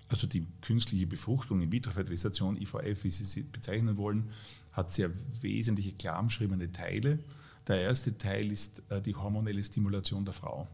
Also 0.10 0.28
die 0.28 0.46
künstliche 0.62 1.08
Befruchtung, 1.08 1.62
In-vitro-Fertilisation, 1.62 2.58
IVF, 2.58 3.04
wie 3.04 3.10
Sie 3.10 3.24
sie 3.24 3.44
bezeichnen 3.44 3.96
wollen, 3.96 4.30
hat 4.74 4.92
sehr 4.92 5.12
wesentliche 5.40 5.94
klar 5.94 6.20
umschriebene 6.20 6.72
Teile. 6.72 7.20
Der 7.68 7.82
erste 7.82 8.18
Teil 8.18 8.52
ist 8.52 8.82
äh, 8.90 9.02
die 9.02 9.16
hormonelle 9.16 9.64
Stimulation 9.64 10.26
der 10.26 10.34
Frau. 10.34 10.68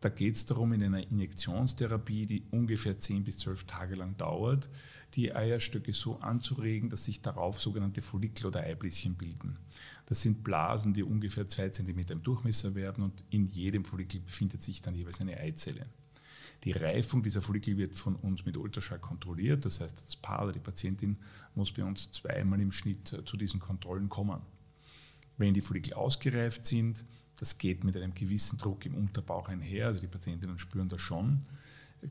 Da 0.00 0.08
geht 0.08 0.36
es 0.36 0.44
darum, 0.44 0.72
in 0.72 0.82
einer 0.82 1.10
Injektionstherapie, 1.10 2.26
die 2.26 2.44
ungefähr 2.50 2.98
10 2.98 3.24
bis 3.24 3.38
12 3.38 3.64
Tage 3.64 3.94
lang 3.94 4.16
dauert, 4.16 4.68
die 5.14 5.34
Eierstöcke 5.34 5.94
so 5.94 6.18
anzuregen, 6.18 6.90
dass 6.90 7.04
sich 7.04 7.22
darauf 7.22 7.60
sogenannte 7.60 8.02
Follikel 8.02 8.46
oder 8.46 8.60
Eibläschen 8.60 9.14
bilden. 9.14 9.58
Das 10.04 10.20
sind 10.20 10.44
Blasen, 10.44 10.92
die 10.92 11.02
ungefähr 11.02 11.48
2 11.48 11.70
cm 11.70 11.98
im 12.10 12.22
Durchmesser 12.22 12.74
werden 12.74 13.04
und 13.04 13.24
in 13.30 13.46
jedem 13.46 13.84
Follikel 13.84 14.20
befindet 14.20 14.62
sich 14.62 14.82
dann 14.82 14.94
jeweils 14.94 15.20
eine 15.20 15.38
Eizelle. 15.38 15.86
Die 16.64 16.72
Reifung 16.72 17.22
dieser 17.22 17.40
Follikel 17.40 17.76
wird 17.76 17.98
von 17.98 18.16
uns 18.16 18.44
mit 18.44 18.56
Ultraschall 18.56 18.98
kontrolliert. 18.98 19.64
Das 19.64 19.80
heißt, 19.80 20.02
das 20.04 20.16
Paar 20.16 20.44
oder 20.44 20.52
die 20.52 20.60
Patientin 20.60 21.16
muss 21.54 21.72
bei 21.72 21.84
uns 21.84 22.10
zweimal 22.12 22.60
im 22.60 22.72
Schnitt 22.72 23.12
äh, 23.12 23.24
zu 23.24 23.36
diesen 23.36 23.60
Kontrollen 23.60 24.08
kommen. 24.08 24.40
Wenn 25.36 25.54
die 25.54 25.60
Follikel 25.60 25.94
ausgereift 25.94 26.64
sind, 26.64 27.04
das 27.38 27.58
geht 27.58 27.84
mit 27.84 27.96
einem 27.96 28.14
gewissen 28.14 28.58
Druck 28.58 28.86
im 28.86 28.94
Unterbauch 28.94 29.48
einher, 29.48 29.86
also 29.86 30.00
die 30.00 30.06
Patientinnen 30.06 30.58
spüren 30.58 30.88
das 30.88 31.00
schon, 31.00 31.46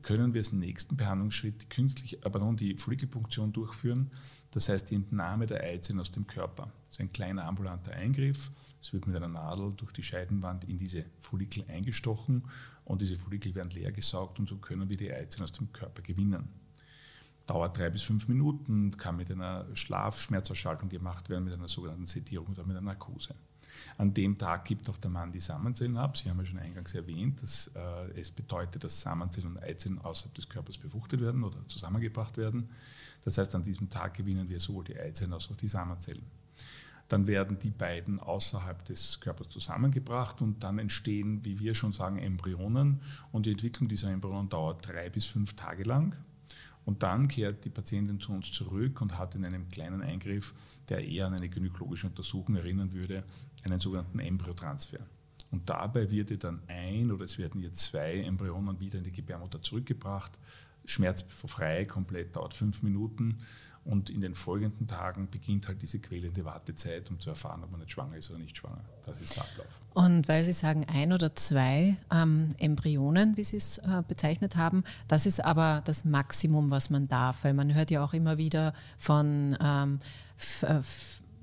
können 0.02 0.34
wir 0.34 0.40
als 0.40 0.52
nächsten 0.52 0.96
Behandlungsschritt 0.96 1.62
die 1.62 1.68
künstliche, 1.68 2.18
aber 2.22 2.38
nun 2.38 2.56
die 2.56 2.76
Follikelpunktion 2.76 3.52
durchführen, 3.52 4.10
das 4.50 4.68
heißt 4.68 4.90
die 4.90 4.96
Entnahme 4.96 5.46
der 5.46 5.62
Eizellen 5.62 6.00
aus 6.00 6.10
dem 6.10 6.26
Körper. 6.26 6.70
Das 6.82 6.92
ist 6.92 7.00
ein 7.00 7.12
kleiner 7.12 7.44
ambulanter 7.44 7.92
Eingriff. 7.92 8.50
Es 8.82 8.92
wird 8.92 9.06
mit 9.06 9.16
einer 9.16 9.28
Nadel 9.28 9.72
durch 9.76 9.92
die 9.92 10.02
Scheidenwand 10.02 10.64
in 10.64 10.78
diese 10.78 11.04
Follikel 11.18 11.64
eingestochen 11.68 12.44
und 12.84 13.00
diese 13.00 13.16
Follikel 13.16 13.54
werden 13.54 13.70
leer 13.70 13.92
gesaugt 13.92 14.38
und 14.38 14.48
so 14.48 14.56
können 14.56 14.88
wir 14.88 14.96
die 14.96 15.12
Eizellen 15.12 15.44
aus 15.44 15.52
dem 15.52 15.72
Körper 15.72 16.02
gewinnen. 16.02 16.48
Dauert 17.46 17.78
drei 17.78 17.90
bis 17.90 18.02
fünf 18.02 18.26
Minuten, 18.26 18.96
kann 18.96 19.16
mit 19.16 19.30
einer 19.30 19.66
Schlafschmerzausschaltung 19.74 20.88
gemacht 20.88 21.28
werden, 21.28 21.44
mit 21.44 21.54
einer 21.54 21.68
sogenannten 21.68 22.06
Sedierung 22.06 22.48
oder 22.48 22.64
mit 22.64 22.76
einer 22.76 22.84
Narkose. 22.84 23.34
An 23.98 24.12
dem 24.14 24.36
Tag 24.38 24.64
gibt 24.64 24.88
auch 24.90 24.96
der 24.96 25.10
Mann 25.10 25.32
die 25.32 25.40
Samenzellen 25.40 25.96
ab. 25.96 26.16
Sie 26.16 26.28
haben 26.28 26.38
ja 26.38 26.46
schon 26.46 26.58
eingangs 26.58 26.94
erwähnt, 26.94 27.42
dass 27.42 27.70
äh, 27.74 28.20
es 28.20 28.30
bedeutet, 28.30 28.84
dass 28.84 29.00
Samenzellen 29.00 29.50
und 29.50 29.62
Eizellen 29.62 29.98
außerhalb 29.98 30.34
des 30.34 30.48
Körpers 30.48 30.78
befruchtet 30.78 31.20
werden 31.20 31.44
oder 31.44 31.56
zusammengebracht 31.68 32.36
werden. 32.36 32.68
Das 33.24 33.38
heißt, 33.38 33.54
an 33.54 33.64
diesem 33.64 33.88
Tag 33.90 34.14
gewinnen 34.14 34.48
wir 34.48 34.60
sowohl 34.60 34.84
die 34.84 34.98
Eizellen 34.98 35.32
als 35.32 35.50
auch 35.50 35.56
die 35.56 35.68
Samenzellen. 35.68 36.24
Dann 37.08 37.26
werden 37.26 37.58
die 37.58 37.70
beiden 37.70 38.18
außerhalb 38.18 38.84
des 38.84 39.20
Körpers 39.20 39.48
zusammengebracht 39.48 40.42
und 40.42 40.64
dann 40.64 40.78
entstehen, 40.78 41.44
wie 41.44 41.60
wir 41.60 41.74
schon 41.74 41.92
sagen, 41.92 42.18
Embryonen. 42.18 43.00
Und 43.30 43.46
die 43.46 43.52
Entwicklung 43.52 43.88
dieser 43.88 44.10
Embryonen 44.10 44.48
dauert 44.48 44.88
drei 44.88 45.08
bis 45.08 45.26
fünf 45.26 45.54
Tage 45.54 45.84
lang. 45.84 46.16
Und 46.86 47.02
dann 47.02 47.26
kehrt 47.26 47.64
die 47.64 47.70
Patientin 47.70 48.20
zu 48.20 48.32
uns 48.32 48.52
zurück 48.52 49.00
und 49.00 49.18
hat 49.18 49.34
in 49.34 49.44
einem 49.44 49.68
kleinen 49.68 50.02
Eingriff, 50.02 50.54
der 50.88 51.04
eher 51.04 51.26
an 51.26 51.34
eine 51.34 51.48
gynäkologische 51.48 52.06
Untersuchung 52.06 52.54
erinnern 52.54 52.92
würde, 52.92 53.24
einen 53.64 53.80
sogenannten 53.80 54.20
Embryotransfer. 54.20 55.00
Und 55.50 55.68
dabei 55.68 56.10
wird 56.10 56.30
ihr 56.30 56.38
dann 56.38 56.62
ein 56.68 57.10
oder 57.10 57.24
es 57.24 57.38
werden 57.38 57.60
ihr 57.60 57.72
zwei 57.72 58.20
Embryonen 58.20 58.78
wieder 58.78 58.98
in 58.98 59.04
die 59.04 59.12
Gebärmutter 59.12 59.60
zurückgebracht. 59.60 60.38
Schmerzfrei, 60.84 61.84
komplett, 61.86 62.36
dauert 62.36 62.54
fünf 62.54 62.82
Minuten. 62.82 63.40
Und 63.86 64.10
in 64.10 64.20
den 64.20 64.34
folgenden 64.34 64.88
Tagen 64.88 65.28
beginnt 65.30 65.68
halt 65.68 65.80
diese 65.80 66.00
quälende 66.00 66.44
Wartezeit, 66.44 67.08
um 67.08 67.20
zu 67.20 67.30
erfahren, 67.30 67.62
ob 67.62 67.70
man 67.70 67.80
nicht 67.80 67.92
schwanger 67.92 68.16
ist 68.16 68.30
oder 68.30 68.40
nicht 68.40 68.56
schwanger. 68.56 68.84
Das 69.04 69.20
ist 69.20 69.36
der 69.36 69.44
Ablauf. 69.44 69.80
Und 69.94 70.26
weil 70.28 70.44
Sie 70.44 70.52
sagen 70.52 70.84
ein 70.92 71.12
oder 71.12 71.36
zwei 71.36 71.96
ähm, 72.12 72.50
Embryonen, 72.58 73.36
wie 73.36 73.44
Sie 73.44 73.56
es 73.56 73.78
äh, 73.78 74.02
bezeichnet 74.06 74.56
haben, 74.56 74.82
das 75.06 75.24
ist 75.24 75.44
aber 75.44 75.82
das 75.84 76.04
Maximum, 76.04 76.70
was 76.70 76.90
man 76.90 77.06
darf. 77.06 77.44
Weil 77.44 77.54
man 77.54 77.74
hört 77.74 77.92
ja 77.92 78.04
auch 78.04 78.12
immer 78.12 78.38
wieder 78.38 78.74
von 78.98 79.56
ähm, 79.60 80.00
äh, 80.62 80.80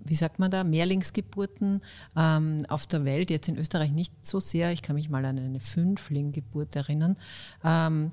wie 0.05 0.15
sagt 0.15 0.39
man 0.39 0.51
da, 0.51 0.63
Mehrlingsgeburten 0.63 1.81
ähm, 2.15 2.65
auf 2.67 2.85
der 2.85 3.05
Welt, 3.05 3.29
jetzt 3.29 3.47
in 3.47 3.57
Österreich 3.57 3.91
nicht 3.91 4.13
so 4.25 4.41
sehr. 4.41 4.71
Ich 4.73 4.81
kann 4.81 4.95
mich 4.95 5.09
mal 5.09 5.23
an 5.23 5.39
eine 5.39 5.59
Fünflinggeburt 5.59 6.75
erinnern. 6.75 7.15
Ähm, 7.63 8.11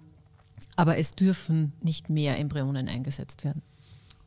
aber 0.76 0.98
es 0.98 1.12
dürfen 1.12 1.72
nicht 1.82 2.10
mehr 2.10 2.38
Embryonen 2.38 2.88
eingesetzt 2.88 3.44
werden. 3.44 3.62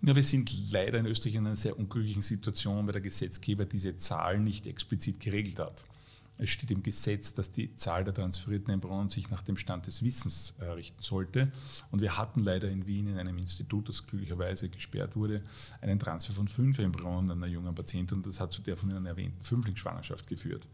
Ja, 0.05 0.13
wir 0.13 0.24
sind 0.24 0.72
leider 0.72 1.00
in 1.00 1.05
Österreich 1.05 1.36
in 1.36 1.48
einer 1.48 1.55
sehr 1.55 1.79
unglücklichen 1.79 2.22
Situation, 2.22 2.86
weil 2.86 2.91
der 2.91 3.01
Gesetzgeber 3.01 3.63
diese 3.63 3.95
Zahl 3.95 4.38
nicht 4.38 4.67
explizit 4.67 5.22
geregelt 5.22 5.60
hat. 5.60 5.81
Es 6.38 6.50
steht 6.50 6.72
im 6.72 6.83
Gesetz, 6.83 7.33
dass 7.33 7.51
die 7.51 7.74
Zahl 7.77 8.03
der 8.03 8.13
transferierten 8.13 8.74
Embryonen 8.74 9.10
sich 9.10 9.29
nach 9.29 9.43
dem 9.43 9.55
Stand 9.55 9.88
des 9.88 10.03
Wissens 10.03 10.55
äh, 10.60 10.65
richten 10.65 11.01
sollte. 11.01 11.53
Und 11.91 12.01
wir 12.01 12.17
hatten 12.17 12.41
leider 12.41 12.69
in 12.69 12.86
Wien 12.86 13.07
in 13.07 13.17
einem 13.17 13.38
Institut, 13.38 13.88
das 13.88 14.05
glücklicherweise 14.05 14.67
gesperrt 14.67 15.15
wurde, 15.15 15.41
einen 15.79 16.00
Transfer 16.00 16.33
von 16.33 16.50
fünf 16.50 16.79
Embryonen 16.79 17.31
einer 17.31 17.48
jungen 17.48 17.74
Patientin 17.74 18.17
und 18.17 18.27
das 18.27 18.41
hat 18.41 18.51
zu 18.51 18.62
der 18.62 18.75
von 18.75 18.89
Ihnen 18.89 19.05
erwähnten 19.05 19.41
Fünflingsschwangerschaft 19.41 20.27
geführt. 20.27 20.67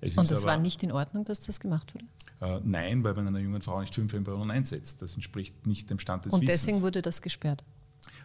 Es 0.00 0.18
und 0.18 0.28
das 0.28 0.40
aber, 0.40 0.52
war 0.52 0.56
nicht 0.56 0.82
in 0.82 0.90
Ordnung, 0.90 1.24
dass 1.24 1.38
das 1.38 1.60
gemacht 1.60 1.94
wurde? 1.94 2.06
Äh, 2.40 2.60
nein, 2.64 3.04
weil 3.04 3.14
man 3.14 3.28
einer 3.28 3.38
jungen 3.38 3.62
Frau 3.62 3.80
nicht 3.80 3.94
fünf 3.94 4.12
Embryonen 4.12 4.50
einsetzt. 4.50 5.02
Das 5.02 5.14
entspricht 5.14 5.66
nicht 5.66 5.88
dem 5.88 6.00
Stand 6.00 6.24
des 6.24 6.32
und 6.32 6.40
Wissens. 6.40 6.60
Und 6.62 6.66
deswegen 6.66 6.82
wurde 6.82 7.00
das 7.00 7.22
gesperrt? 7.22 7.62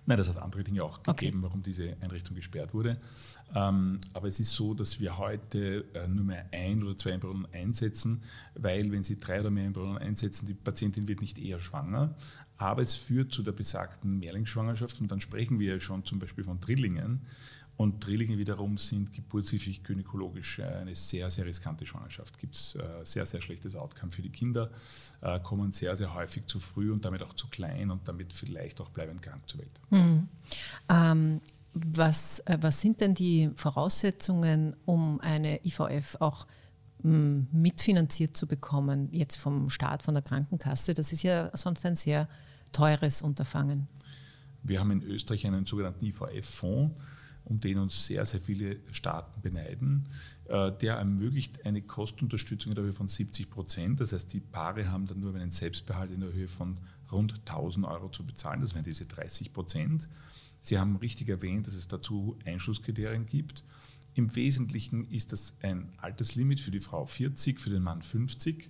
Nein, 0.08 0.18
das 0.18 0.30
hat 0.30 0.38
andere 0.38 0.64
Dinge 0.64 0.84
auch 0.84 1.04
gegeben, 1.04 1.40
okay. 1.40 1.44
warum 1.44 1.64
diese 1.64 1.98
Einrichtung 2.00 2.34
gesperrt 2.38 2.74
wurde. 2.74 2.98
Ähm, 3.54 4.00
aber 4.14 4.30
es 4.30 4.40
ist 4.40 4.52
so, 4.52 4.74
dass 4.74 5.02
wir 5.02 5.18
heute 5.18 5.84
äh, 5.94 6.08
nur 6.08 6.24
mehr 6.24 6.46
ein 6.54 6.82
oder 6.82 6.96
zwei 6.96 7.12
Embryonen 7.12 7.46
einsetzen, 7.54 8.24
weil 8.56 8.90
wenn 8.94 9.04
Sie 9.04 9.20
drei 9.20 9.42
oder 9.42 9.52
mehr 9.52 9.66
Embryonen 9.66 9.98
einsetzen, 9.98 10.48
die 10.48 10.54
Patientin 10.54 11.10
wird 11.10 11.20
nicht 11.20 11.38
eher 11.38 11.60
schwanger, 11.60 12.16
aber 12.58 12.82
es 12.82 12.96
führt 12.96 13.34
zu 13.34 13.44
der 13.44 13.52
besagten 13.52 14.20
Mehrlingsschwangerschaft 14.20 15.02
und 15.02 15.12
dann 15.12 15.20
sprechen 15.20 15.60
wir 15.60 15.74
ja 15.74 15.80
schon 15.82 16.06
zum 16.06 16.20
Beispiel 16.20 16.46
von 16.46 16.62
Drillingen. 16.62 17.26
Und 17.78 18.04
Drillinge 18.04 18.40
wiederum 18.40 18.78
sind 18.78 19.14
geburtshilflich 19.14 19.84
gynäkologisch 19.84 20.60
eine 20.60 20.96
sehr, 20.96 21.30
sehr 21.30 21.46
riskante 21.46 21.86
Schwangerschaft. 21.86 22.40
Gibt 22.40 22.56
es 22.56 22.76
äh, 22.76 22.82
sehr, 23.04 23.26
sehr 23.28 23.40
schlechtes 23.40 23.76
Outcome 23.76 24.12
für 24.12 24.24
die 24.24 24.32
Kinder, 24.32 24.72
äh, 25.22 25.40
kommen 25.40 25.72
sehr, 25.72 25.96
sehr 25.96 26.16
häufig 26.16 26.48
zu 26.48 26.60
früh 26.60 26.92
und 26.92 27.06
damit 27.06 27.22
auch 27.22 27.34
zu 27.34 27.48
klein 27.48 27.92
und 27.92 28.08
damit 28.08 28.34
vielleicht 28.34 28.82
auch 28.82 28.90
bleibend 28.90 29.22
krank 29.22 29.48
zur 29.48 29.60
Welt. 29.60 29.80
Mhm. 29.92 30.28
Ähm, 30.90 31.42
was, 31.74 32.40
äh, 32.46 32.58
was 32.60 32.82
sind 32.82 33.00
denn 33.00 33.14
die 33.14 33.52
Voraussetzungen, 33.54 34.76
um 34.86 35.20
eine 35.22 35.64
IVF 35.64 36.18
auch 36.20 36.48
hm, 37.04 37.48
mitfinanziert 37.52 38.36
zu 38.36 38.48
bekommen, 38.48 39.10
jetzt 39.12 39.38
vom 39.38 39.70
Staat, 39.70 40.02
von 40.02 40.16
der 40.16 40.24
Krankenkasse? 40.24 40.96
Das 40.96 41.12
ist 41.12 41.22
ja 41.22 41.56
sonst 41.56 41.86
ein 41.86 41.96
sehr 41.96 42.28
teures 42.72 43.22
Unterfangen. 43.22 43.88
Wir 44.64 44.80
haben 44.80 44.90
in 44.90 45.04
Österreich 45.04 45.46
einen 45.46 45.68
sogenannten 45.68 46.04
IVF-Fonds 46.04 46.96
um 47.48 47.62
den 47.62 47.78
uns 47.78 48.06
sehr, 48.06 48.26
sehr 48.26 48.42
viele 48.42 48.78
Staaten 48.92 49.42
beneiden. 49.42 50.10
Äh, 50.46 50.72
der 50.82 50.96
ermöglicht 50.96 51.66
eine 51.66 51.82
Kostenunterstützung 51.82 52.72
in 52.72 52.76
der 52.76 52.84
Höhe 52.84 52.94
von 52.94 53.08
70 53.08 53.50
Prozent. 53.50 54.02
Das 54.02 54.12
heißt, 54.12 54.34
die 54.34 54.42
Paare 54.42 54.92
haben 54.92 55.06
dann 55.06 55.22
nur 55.22 55.34
einen 55.34 55.52
Selbstbehalt 55.52 56.12
in 56.12 56.20
der 56.20 56.34
Höhe 56.34 56.50
von 56.50 56.78
rund 57.12 57.36
1000 57.50 57.86
Euro 57.86 58.10
zu 58.10 58.26
bezahlen. 58.26 58.62
Das 58.62 58.74
wären 58.74 58.84
diese 58.84 59.06
30 59.06 59.54
Prozent. 59.54 60.10
Sie 60.60 60.78
haben 60.78 60.98
richtig 60.98 61.30
erwähnt, 61.30 61.68
dass 61.68 61.74
es 61.74 61.88
dazu 61.88 62.38
Einschlusskriterien 62.46 63.26
gibt. 63.26 63.64
Im 64.14 64.36
Wesentlichen 64.36 65.10
ist 65.10 65.32
das 65.32 65.54
ein 65.62 65.90
Alterslimit 65.98 66.60
für 66.60 66.72
die 66.72 66.82
Frau 66.82 67.06
40, 67.06 67.62
für 67.62 67.70
den 67.70 67.84
Mann 67.84 68.02
50. 68.02 68.70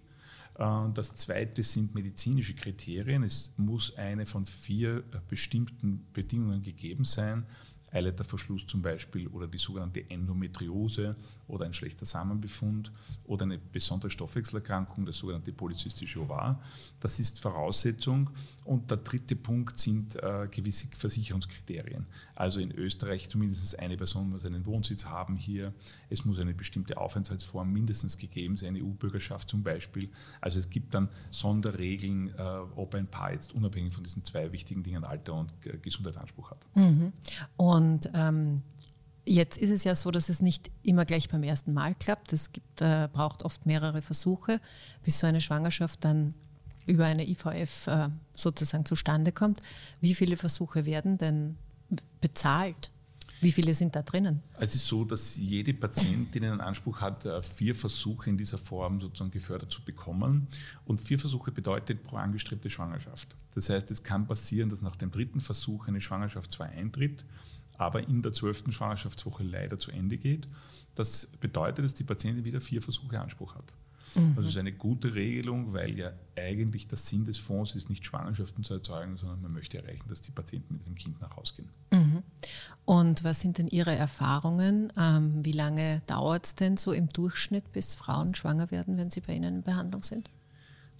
Äh, 0.60 0.66
das 0.94 1.16
zweite 1.16 1.64
sind 1.64 1.96
medizinische 1.96 2.54
Kriterien. 2.54 3.24
Es 3.24 3.54
muss 3.58 3.96
eine 3.96 4.28
von 4.28 4.46
vier 4.46 5.04
bestimmten 5.28 6.06
Bedingungen 6.14 6.62
gegeben 6.62 7.06
sein. 7.06 7.48
Eileiterverschluss 7.91 8.67
zum 8.67 8.82
Beispiel 8.82 9.27
oder 9.27 9.48
die 9.48 9.58
sogenannte 9.58 10.10
Endometriose 10.10 11.15
oder 11.48 11.65
ein 11.65 11.74
schlechter 11.74 12.06
Samenbefund 12.06 12.91
oder 13.25 13.46
eine 13.46 13.58
besondere 13.58 14.10
Stoffwechselerkrankung, 14.10 15.06
das 15.06 15.17
sogenannte 15.17 15.53
polyzystische 15.53 16.22
Ovar. 16.22 16.62
Das 17.00 17.20
ist 17.20 17.39
Voraussetzung. 17.39 18.29
Und 18.65 18.89
der 18.91 18.98
dritte 18.98 19.36
Punkt 19.36 19.79
sind 19.79 20.15
äh, 20.15 20.48
gewisse 20.51 20.88
Versicherungskriterien. 20.96 22.06
Also 22.36 22.60
in 22.60 22.72
Österreich 22.72 23.29
zumindest 23.29 23.79
eine 23.79 23.96
Person 23.96 24.29
muss 24.29 24.46
einen 24.46 24.65
Wohnsitz 24.65 25.06
haben 25.06 25.36
hier. 25.38 25.74
Es 26.10 26.25
muss 26.25 26.39
eine 26.39 26.53
bestimmte 26.53 26.98
Aufenthaltsform 26.98 27.72
mindestens 27.72 28.17
gegeben 28.17 28.58
sein, 28.58 28.75
EU-Bürgerschaft 28.75 29.50
zum 29.50 29.63
Beispiel. 29.63 30.10
Also 30.41 30.60
es 30.60 30.70
gibt 30.70 30.94
dann 30.94 31.10
Sonderregeln, 31.32 32.34
äh, 32.38 32.41
ob 32.75 32.96
ein 32.96 33.08
Paar 33.08 33.32
jetzt 33.32 33.53
unabhängig 33.53 33.94
von 33.94 34.03
diesen 34.03 34.25
zwei 34.25 34.51
wichtigen 34.51 34.84
Dingen 34.84 35.03
Alter 35.03 35.34
und 35.34 35.53
äh, 35.65 35.77
Gesundheit 35.77 36.17
Anspruch 36.17 36.51
hat. 36.51 36.65
Mhm. 36.75 37.13
Und 37.56 37.77
und 37.78 38.10
ähm, 38.16 38.64
jetzt 39.24 39.58
ist 39.58 39.70
es 39.70 39.84
ja 39.84 39.94
so, 39.94 40.10
dass 40.10 40.30
es 40.30 40.42
nicht 40.42 40.72
immer 40.82 41.06
gleich 41.06 41.30
beim 41.30 41.44
ersten 41.44 41.74
Mal 41.74 41.94
klappt. 41.94 42.34
Es 42.34 42.52
gibt, 42.52 42.82
äh, 42.82 43.08
braucht 43.14 43.44
oft 43.44 43.68
mehrere 43.68 44.02
Versuche, 44.02 44.60
bis 45.04 45.20
so 45.20 45.28
eine 45.28 45.42
Schwangerschaft 45.42 46.04
dann 46.04 46.34
über 46.88 47.06
eine 47.06 47.28
IVF 47.28 47.86
äh, 47.86 48.10
sozusagen 48.34 48.86
zustande 48.86 49.32
kommt. 49.32 49.60
Wie 50.02 50.16
viele 50.16 50.38
Versuche 50.38 50.88
werden 50.88 51.20
denn 51.20 51.58
bezahlt? 52.20 52.92
Wie 53.40 53.52
viele 53.52 53.76
sind 53.76 53.96
da 53.96 54.02
drinnen? 54.02 54.42
Es 54.60 54.74
ist 54.74 54.88
so, 54.88 55.06
dass 55.06 55.36
jede 55.36 55.72
Patientin 55.76 56.44
einen 56.44 56.62
Anspruch 56.62 57.02
hat, 57.02 57.26
äh, 57.26 57.44
vier 57.44 57.76
Versuche 57.76 58.32
in 58.32 58.38
dieser 58.38 58.58
Form 58.58 59.00
sozusagen 59.00 59.30
gefördert 59.30 59.72
zu 59.72 59.84
bekommen. 59.84 60.48
Und 60.86 61.00
vier 61.00 61.20
Versuche 61.20 61.52
bedeutet 61.52 62.04
pro 62.04 62.16
angestrebte 62.16 62.72
Schwangerschaft. 62.72 63.36
Das 63.54 63.70
heißt, 63.70 63.92
es 63.92 64.02
kann 64.02 64.28
passieren, 64.28 64.70
dass 64.70 64.82
nach 64.82 64.96
dem 64.96 65.12
dritten 65.12 65.40
Versuch 65.40 65.88
eine 65.88 66.02
Schwangerschaft 66.02 66.52
zwar 66.52 66.70
eintritt, 66.70 67.26
aber 67.78 68.08
in 68.08 68.22
der 68.22 68.34
zwölften 68.34 68.72
Schwangerschaftswoche 68.72 69.44
leider 69.44 69.78
zu 69.78 69.92
Ende 69.92 70.18
geht. 70.18 70.48
Das 70.96 71.28
bedeutet, 71.40 71.86
dass 71.86 71.94
die 71.94 72.04
Patientin 72.04 72.44
wieder 72.44 72.62
vier 72.62 72.82
Versuche 72.82 73.20
Anspruch 73.20 73.56
hat. 73.56 73.74
Mhm. 74.16 74.34
Also 74.36 74.42
es 74.42 74.56
ist 74.56 74.58
eine 74.58 74.74
gute 74.74 75.14
Regelung, 75.14 75.74
weil 75.74 75.98
ja 75.98 76.12
eigentlich 76.36 76.88
der 76.88 76.98
Sinn 76.98 77.26
des 77.26 77.38
Fonds 77.38 77.76
ist, 77.76 77.90
nicht 77.90 78.06
Schwangerschaften 78.06 78.64
zu 78.64 78.76
erzeugen, 78.76 79.18
sondern 79.18 79.42
man 79.42 79.54
möchte 79.54 79.78
erreichen, 79.78 80.08
dass 80.08 80.22
die 80.22 80.32
Patienten 80.32 80.76
mit 80.76 80.86
dem 80.86 80.96
Kind 80.96 81.20
nach 81.22 81.36
Hause 81.36 81.56
gehen. 81.56 81.70
Mhm. 81.92 82.24
Und 82.86 83.24
was 83.24 83.42
sind 83.42 83.58
denn 83.58 83.68
Ihre 83.68 83.96
Erfahrungen? 83.96 84.92
Ähm, 84.98 85.44
wie 85.44 85.52
lange 85.52 86.02
dauert 86.08 86.46
es 86.46 86.56
denn 86.56 86.78
so 86.78 86.94
im 86.94 87.10
Durchschnitt, 87.10 87.72
bis 87.74 87.96
Frauen 87.96 88.34
schwanger 88.34 88.72
werden, 88.72 88.98
wenn 88.98 89.12
sie 89.12 89.22
bei 89.22 89.34
Ihnen 89.34 89.58
in 89.58 89.64
Behandlung 89.64 90.04
sind? 90.04 90.30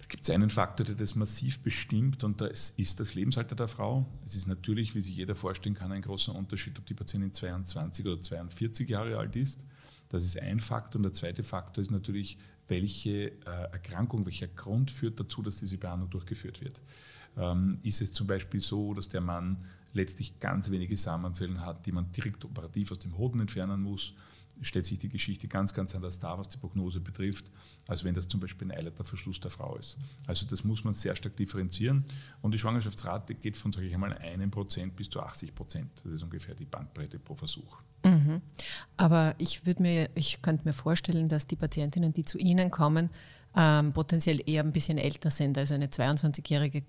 Gibt 0.08 0.22
es 0.24 0.30
einen 0.30 0.48
Faktor, 0.48 0.86
der 0.86 0.94
das 0.94 1.14
massiv 1.14 1.60
bestimmt 1.60 2.24
und 2.24 2.40
das 2.40 2.70
ist 2.70 2.98
das 2.98 3.14
Lebensalter 3.14 3.54
der 3.54 3.68
Frau. 3.68 4.06
Es 4.24 4.34
ist 4.34 4.46
natürlich, 4.46 4.94
wie 4.94 5.02
sich 5.02 5.14
jeder 5.14 5.34
vorstellen 5.34 5.74
kann, 5.74 5.92
ein 5.92 6.00
großer 6.00 6.34
Unterschied, 6.34 6.78
ob 6.78 6.86
die 6.86 6.94
Patientin 6.94 7.32
22 7.32 8.06
oder 8.06 8.18
42 8.18 8.88
Jahre 8.88 9.18
alt 9.18 9.36
ist. 9.36 9.66
Das 10.08 10.24
ist 10.24 10.38
ein 10.40 10.60
Faktor. 10.60 11.00
Und 11.00 11.02
der 11.02 11.12
zweite 11.12 11.42
Faktor 11.42 11.82
ist 11.82 11.90
natürlich, 11.90 12.38
welche 12.68 13.32
äh, 13.32 13.70
Erkrankung, 13.72 14.24
welcher 14.24 14.48
Grund 14.48 14.90
führt 14.90 15.20
dazu, 15.20 15.42
dass 15.42 15.58
diese 15.58 15.76
Behandlung 15.76 16.10
durchgeführt 16.10 16.62
wird. 16.62 16.80
Ähm, 17.36 17.78
ist 17.82 18.00
es 18.00 18.12
zum 18.12 18.26
Beispiel 18.26 18.60
so, 18.60 18.94
dass 18.94 19.08
der 19.08 19.20
Mann 19.20 19.58
letztlich 19.92 20.38
ganz 20.38 20.70
wenige 20.70 20.96
Samenzellen 20.96 21.64
hat, 21.64 21.86
die 21.86 21.92
man 21.92 22.10
direkt 22.12 22.44
operativ 22.44 22.92
aus 22.92 22.98
dem 22.98 23.16
Hoden 23.16 23.40
entfernen 23.40 23.82
muss, 23.82 24.14
stellt 24.60 24.86
sich 24.86 24.98
die 24.98 25.08
Geschichte 25.08 25.48
ganz, 25.48 25.72
ganz 25.72 25.94
anders 25.94 26.18
dar, 26.18 26.38
was 26.38 26.48
die 26.48 26.58
Prognose 26.58 27.00
betrifft, 27.00 27.50
als 27.86 28.04
wenn 28.04 28.14
das 28.14 28.28
zum 28.28 28.40
Beispiel 28.40 28.68
ein 28.68 28.78
Eileiterverschluss 28.78 29.40
der 29.40 29.50
Frau 29.50 29.76
ist. 29.76 29.96
Also 30.26 30.46
das 30.46 30.64
muss 30.64 30.84
man 30.84 30.94
sehr 30.94 31.14
stark 31.14 31.36
differenzieren. 31.36 32.04
Und 32.42 32.52
die 32.52 32.58
Schwangerschaftsrate 32.58 33.34
geht 33.34 33.56
von, 33.56 33.72
sage 33.72 33.86
ich 33.86 33.94
einmal, 33.94 34.16
einem 34.18 34.50
Prozent 34.50 34.96
bis 34.96 35.08
zu 35.10 35.20
80 35.20 35.54
Prozent. 35.54 35.90
Das 36.04 36.12
ist 36.12 36.22
ungefähr 36.22 36.54
die 36.54 36.64
Bandbreite 36.64 37.18
pro 37.18 37.34
Versuch. 37.34 37.80
Mhm. 38.04 38.40
Aber 38.96 39.34
ich 39.38 39.66
würde 39.66 39.82
mir, 39.82 40.10
ich 40.14 40.42
könnte 40.42 40.64
mir 40.64 40.72
vorstellen, 40.72 41.28
dass 41.28 41.46
die 41.46 41.56
Patientinnen, 41.56 42.12
die 42.12 42.24
zu 42.24 42.38
Ihnen 42.38 42.70
kommen, 42.70 43.10
ähm, 43.56 43.92
potenziell 43.92 44.40
eher 44.44 44.62
ein 44.62 44.72
bisschen 44.72 44.98
älter 44.98 45.30
sind. 45.30 45.56
Also 45.56 45.74
eine 45.74 45.86
22-Jährige 45.86 46.82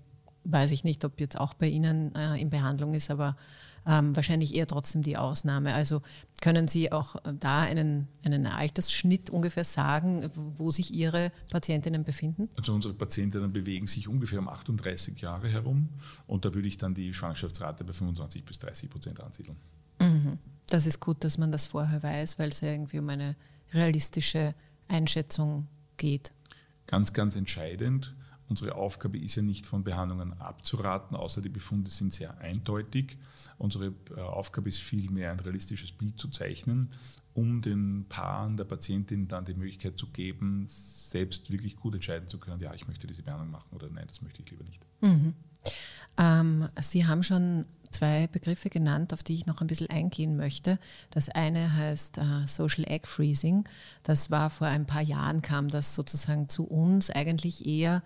weiß 0.44 0.70
ich 0.70 0.84
nicht, 0.84 1.04
ob 1.04 1.20
jetzt 1.20 1.38
auch 1.38 1.54
bei 1.54 1.68
Ihnen 1.68 2.14
äh, 2.14 2.40
in 2.40 2.50
Behandlung 2.50 2.94
ist, 2.94 3.10
aber 3.10 3.36
ähm, 3.86 4.14
wahrscheinlich 4.14 4.54
eher 4.54 4.66
trotzdem 4.66 5.02
die 5.02 5.16
Ausnahme. 5.16 5.74
Also 5.74 6.02
können 6.40 6.68
Sie 6.68 6.92
auch 6.92 7.16
da 7.38 7.62
einen, 7.62 8.08
einen 8.24 8.46
Altersschnitt 8.46 9.30
ungefähr 9.30 9.64
sagen, 9.64 10.30
wo 10.56 10.70
sich 10.70 10.94
Ihre 10.94 11.32
Patientinnen 11.50 12.04
befinden? 12.04 12.48
Also 12.56 12.74
unsere 12.74 12.94
Patientinnen 12.94 13.52
bewegen 13.52 13.86
sich 13.86 14.08
ungefähr 14.08 14.38
um 14.38 14.48
38 14.48 15.20
Jahre 15.20 15.48
herum 15.48 15.88
und 16.26 16.44
da 16.44 16.54
würde 16.54 16.68
ich 16.68 16.76
dann 16.76 16.94
die 16.94 17.14
Schwangerschaftsrate 17.14 17.84
bei 17.84 17.92
25 17.92 18.44
bis 18.44 18.58
30 18.58 18.90
Prozent 18.90 19.20
ansiedeln. 19.20 19.56
Mhm. 20.00 20.38
Das 20.68 20.86
ist 20.86 21.00
gut, 21.00 21.24
dass 21.24 21.38
man 21.38 21.50
das 21.50 21.66
vorher 21.66 22.02
weiß, 22.02 22.38
weil 22.38 22.50
es 22.50 22.60
ja 22.60 22.70
irgendwie 22.70 22.98
um 22.98 23.08
eine 23.08 23.34
realistische 23.72 24.54
Einschätzung 24.88 25.66
geht. 25.96 26.32
Ganz, 26.86 27.12
ganz 27.12 27.36
entscheidend 27.36 28.14
Unsere 28.50 28.74
Aufgabe 28.74 29.16
ist 29.16 29.36
ja 29.36 29.42
nicht 29.42 29.64
von 29.64 29.84
Behandlungen 29.84 30.32
abzuraten, 30.40 31.16
außer 31.16 31.40
die 31.40 31.48
Befunde 31.48 31.88
sind 31.88 32.12
sehr 32.12 32.36
eindeutig. 32.38 33.16
Unsere 33.58 33.94
äh, 34.16 34.20
Aufgabe 34.20 34.68
ist 34.68 34.80
vielmehr 34.80 35.30
ein 35.30 35.38
realistisches 35.38 35.92
Bild 35.92 36.18
zu 36.18 36.28
zeichnen, 36.28 36.88
um 37.32 37.62
den 37.62 38.06
Paaren 38.08 38.56
der 38.56 38.64
Patientin 38.64 39.28
dann 39.28 39.44
die 39.44 39.54
Möglichkeit 39.54 39.96
zu 39.96 40.08
geben, 40.08 40.64
selbst 40.66 41.52
wirklich 41.52 41.76
gut 41.76 41.94
entscheiden 41.94 42.26
zu 42.26 42.38
können, 42.38 42.60
ja, 42.60 42.74
ich 42.74 42.88
möchte 42.88 43.06
diese 43.06 43.22
Behandlung 43.22 43.52
machen 43.52 43.68
oder 43.72 43.88
nein, 43.88 44.06
das 44.08 44.20
möchte 44.20 44.42
ich 44.42 44.50
lieber 44.50 44.64
nicht. 44.64 44.84
Mhm. 45.00 45.34
Ähm, 46.18 46.68
Sie 46.80 47.06
haben 47.06 47.22
schon 47.22 47.66
zwei 47.92 48.26
Begriffe 48.26 48.68
genannt, 48.68 49.12
auf 49.12 49.22
die 49.22 49.34
ich 49.34 49.46
noch 49.46 49.60
ein 49.60 49.68
bisschen 49.68 49.90
eingehen 49.90 50.36
möchte. 50.36 50.80
Das 51.10 51.28
eine 51.28 51.76
heißt 51.76 52.18
äh, 52.18 52.46
Social 52.46 52.84
Egg 52.88 53.06
Freezing. 53.06 53.64
Das 54.02 54.32
war 54.32 54.50
vor 54.50 54.66
ein 54.66 54.86
paar 54.86 55.02
Jahren, 55.02 55.40
kam 55.40 55.68
das 55.68 55.94
sozusagen 55.94 56.48
zu 56.48 56.64
uns 56.64 57.10
eigentlich 57.10 57.64
eher 57.64 58.02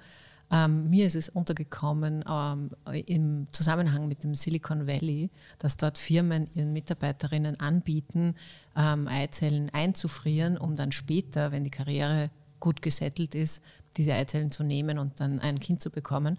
ähm, 0.50 0.88
mir 0.90 1.06
ist 1.06 1.16
es 1.16 1.28
untergekommen 1.28 2.24
ähm, 2.28 2.70
im 3.06 3.46
Zusammenhang 3.50 4.08
mit 4.08 4.24
dem 4.24 4.34
Silicon 4.34 4.86
Valley, 4.86 5.30
dass 5.58 5.76
dort 5.76 5.98
Firmen 5.98 6.48
ihren 6.54 6.72
Mitarbeiterinnen 6.72 7.58
anbieten, 7.60 8.34
ähm, 8.76 9.08
Eizellen 9.08 9.70
einzufrieren, 9.70 10.58
um 10.58 10.76
dann 10.76 10.92
später, 10.92 11.52
wenn 11.52 11.64
die 11.64 11.70
Karriere 11.70 12.30
gut 12.60 12.82
gesettelt 12.82 13.34
ist, 13.34 13.62
diese 13.96 14.14
Eizellen 14.14 14.50
zu 14.50 14.64
nehmen 14.64 14.98
und 14.98 15.20
dann 15.20 15.40
ein 15.40 15.58
Kind 15.58 15.80
zu 15.80 15.90
bekommen. 15.90 16.38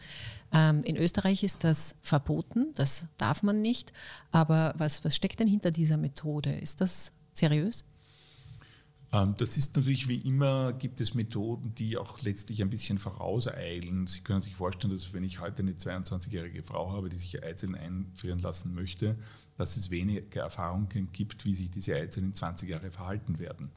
Ähm, 0.54 0.84
in 0.84 0.98
Österreich 0.98 1.44
ist 1.44 1.64
das 1.64 1.96
verboten, 2.02 2.74
das 2.76 3.08
darf 3.18 3.44
man 3.44 3.62
nicht. 3.62 3.94
Aber 4.32 4.74
was, 4.78 5.06
was 5.06 5.16
steckt 5.16 5.40
denn 5.40 5.48
hinter 5.48 5.72
dieser 5.72 5.98
Methode? 5.98 6.52
Ist 6.52 6.82
das 6.82 7.12
seriös? 7.32 7.86
Ähm, 9.16 9.36
das 9.38 9.56
ist 9.56 9.76
natürlich 9.76 10.08
wie 10.08 10.18
immer, 10.18 10.74
gibt 10.74 11.00
es 11.00 11.14
Methoden, 11.14 11.74
die 11.76 11.98
auch 11.98 12.22
letztlich 12.22 12.62
ein 12.62 12.70
bisschen 12.70 12.98
vorauseilen. 12.98 14.08
Sie 14.08 14.20
können 14.22 14.42
sich 14.42 14.56
vorstellen, 14.56 14.94
dass 14.94 15.14
wenn 15.14 15.24
ich 15.24 15.40
heute 15.40 15.62
eine 15.62 15.72
22-jährige 15.74 16.64
Frau 16.64 16.92
habe, 16.92 17.08
die 17.08 17.16
sich 17.16 17.42
Eizellen 17.42 17.76
einfrieren 17.76 18.40
lassen 18.40 18.74
möchte, 18.76 19.16
dass 19.58 19.78
es 19.78 19.90
wenige 19.90 20.40
Erfahrungen 20.40 21.10
gibt, 21.14 21.46
wie 21.46 21.56
sich 21.56 21.72
diese 21.72 21.96
Eizellen 21.96 22.28
in 22.28 22.36
20 22.36 22.70
Jahre 22.70 22.92
verhalten 22.92 23.40
werden, 23.40 23.72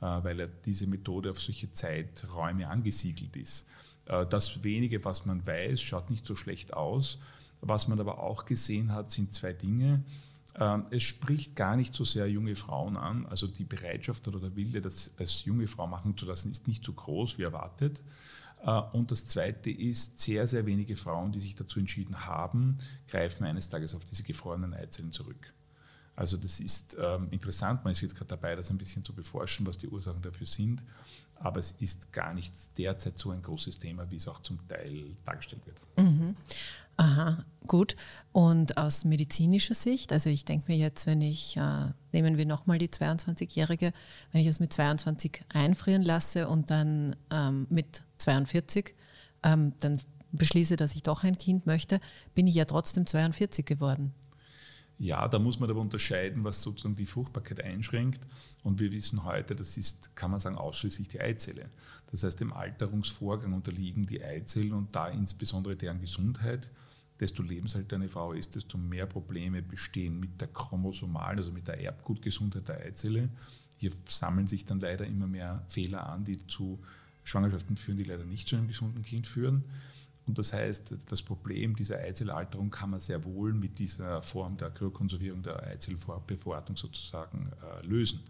äh, 0.00 0.04
weil 0.04 0.48
diese 0.64 0.86
Methode 0.86 1.32
auf 1.32 1.40
solche 1.40 1.70
Zeiträume 1.72 2.68
angesiedelt 2.68 3.34
ist. 3.36 3.66
Äh, 4.06 4.26
das 4.26 4.62
wenige, 4.62 5.04
was 5.04 5.26
man 5.26 5.44
weiß, 5.44 5.82
schaut 5.82 6.10
nicht 6.10 6.24
so 6.24 6.36
schlecht 6.36 6.72
aus. 6.72 7.18
Was 7.60 7.88
man 7.88 7.98
aber 7.98 8.22
auch 8.22 8.44
gesehen 8.44 8.92
hat, 8.92 9.10
sind 9.10 9.32
zwei 9.32 9.54
Dinge. 9.54 10.04
Ähm, 10.58 10.86
es 10.90 11.02
spricht 11.02 11.56
gar 11.56 11.76
nicht 11.76 11.94
so 11.94 12.04
sehr 12.04 12.28
junge 12.28 12.54
Frauen 12.54 12.96
an. 12.96 13.26
Also 13.26 13.46
die 13.46 13.64
Bereitschaft 13.64 14.28
oder 14.28 14.40
der 14.40 14.56
Wille, 14.56 14.80
das 14.80 15.12
als 15.18 15.44
junge 15.44 15.66
Frau 15.66 15.86
machen 15.86 16.16
zu 16.16 16.26
lassen, 16.26 16.50
ist 16.50 16.68
nicht 16.68 16.84
so 16.84 16.92
groß 16.92 17.38
wie 17.38 17.42
erwartet. 17.42 18.02
Äh, 18.62 18.80
und 18.92 19.10
das 19.10 19.26
Zweite 19.26 19.70
ist, 19.70 20.20
sehr, 20.20 20.46
sehr 20.46 20.66
wenige 20.66 20.96
Frauen, 20.96 21.32
die 21.32 21.40
sich 21.40 21.54
dazu 21.54 21.80
entschieden 21.80 22.26
haben, 22.26 22.78
greifen 23.08 23.44
eines 23.44 23.68
Tages 23.68 23.94
auf 23.94 24.04
diese 24.04 24.22
gefrorenen 24.22 24.74
Eizellen 24.74 25.10
zurück. 25.10 25.52
Also 26.16 26.36
das 26.36 26.60
ist 26.60 26.96
ähm, 27.00 27.28
interessant, 27.30 27.84
man 27.84 27.92
ist 27.92 28.00
jetzt 28.00 28.14
gerade 28.14 28.28
dabei, 28.28 28.54
das 28.54 28.70
ein 28.70 28.78
bisschen 28.78 29.04
zu 29.04 29.12
beforschen, 29.12 29.66
was 29.66 29.78
die 29.78 29.88
Ursachen 29.88 30.22
dafür 30.22 30.46
sind, 30.46 30.82
aber 31.40 31.58
es 31.58 31.72
ist 31.72 32.12
gar 32.12 32.32
nicht 32.34 32.54
derzeit 32.78 33.18
so 33.18 33.30
ein 33.30 33.42
großes 33.42 33.78
Thema, 33.80 34.08
wie 34.10 34.16
es 34.16 34.28
auch 34.28 34.40
zum 34.40 34.66
Teil 34.68 35.16
dargestellt 35.24 35.66
wird. 35.66 35.80
Mhm. 35.98 36.36
Aha, 36.96 37.44
gut. 37.66 37.96
Und 38.30 38.78
aus 38.78 39.04
medizinischer 39.04 39.74
Sicht, 39.74 40.12
also 40.12 40.30
ich 40.30 40.44
denke 40.44 40.70
mir 40.70 40.78
jetzt, 40.78 41.06
wenn 41.06 41.20
ich, 41.20 41.56
äh, 41.56 41.90
nehmen 42.12 42.38
wir 42.38 42.46
nochmal 42.46 42.78
die 42.78 42.88
22-Jährige, 42.88 43.92
wenn 44.30 44.40
ich 44.40 44.46
es 44.46 44.60
mit 44.60 44.72
22 44.72 45.42
einfrieren 45.48 46.02
lasse 46.02 46.46
und 46.46 46.70
dann 46.70 47.16
ähm, 47.30 47.66
mit 47.68 48.04
42 48.18 48.94
ähm, 49.42 49.72
dann 49.80 49.98
beschließe, 50.30 50.76
dass 50.76 50.94
ich 50.94 51.02
doch 51.02 51.24
ein 51.24 51.38
Kind 51.38 51.66
möchte, 51.66 52.00
bin 52.34 52.46
ich 52.46 52.54
ja 52.54 52.64
trotzdem 52.64 53.06
42 53.06 53.64
geworden. 53.66 54.14
Ja, 54.98 55.26
da 55.26 55.38
muss 55.38 55.58
man 55.58 55.68
aber 55.68 55.80
unterscheiden, 55.80 56.44
was 56.44 56.62
sozusagen 56.62 56.96
die 56.96 57.06
Fruchtbarkeit 57.06 57.62
einschränkt. 57.62 58.26
Und 58.62 58.78
wir 58.78 58.92
wissen 58.92 59.24
heute, 59.24 59.56
das 59.56 59.76
ist, 59.76 60.14
kann 60.14 60.30
man 60.30 60.40
sagen, 60.40 60.56
ausschließlich 60.56 61.08
die 61.08 61.20
Eizelle. 61.20 61.68
Das 62.10 62.22
heißt, 62.22 62.40
dem 62.40 62.52
Alterungsvorgang 62.52 63.52
unterliegen 63.52 64.06
die 64.06 64.22
Eizellen 64.22 64.72
und 64.72 64.94
da 64.94 65.08
insbesondere 65.08 65.74
deren 65.74 66.00
Gesundheit 66.00 66.70
desto 67.20 67.42
lebensälter 67.42 67.96
eine 67.96 68.08
Frau 68.08 68.32
ist, 68.32 68.56
desto 68.56 68.76
mehr 68.76 69.06
Probleme 69.06 69.62
bestehen 69.62 70.18
mit 70.18 70.40
der 70.40 70.48
chromosomalen, 70.48 71.38
also 71.38 71.52
mit 71.52 71.68
der 71.68 71.80
Erbgutgesundheit 71.80 72.68
der 72.68 72.80
Eizelle. 72.80 73.28
Hier 73.78 73.90
sammeln 74.08 74.46
sich 74.46 74.64
dann 74.64 74.80
leider 74.80 75.06
immer 75.06 75.26
mehr 75.26 75.64
Fehler 75.68 76.08
an, 76.08 76.24
die 76.24 76.46
zu 76.46 76.80
Schwangerschaften 77.22 77.76
führen, 77.76 77.98
die 77.98 78.04
leider 78.04 78.24
nicht 78.24 78.48
zu 78.48 78.56
einem 78.56 78.68
gesunden 78.68 79.02
Kind 79.02 79.26
führen. 79.26 79.64
Und 80.26 80.38
das 80.38 80.52
heißt, 80.52 80.94
das 81.06 81.22
Problem 81.22 81.76
dieser 81.76 81.98
Eizellalterung 81.98 82.70
kann 82.70 82.90
man 82.90 83.00
sehr 83.00 83.24
wohl 83.24 83.52
mit 83.52 83.78
dieser 83.78 84.22
Form 84.22 84.56
der 84.56 84.70
Kryokonservierung 84.70 85.42
der 85.42 85.62
Eizellbevorratung 85.64 86.76
sozusagen 86.76 87.52
äh, 87.62 87.86
lösen. 87.86 88.20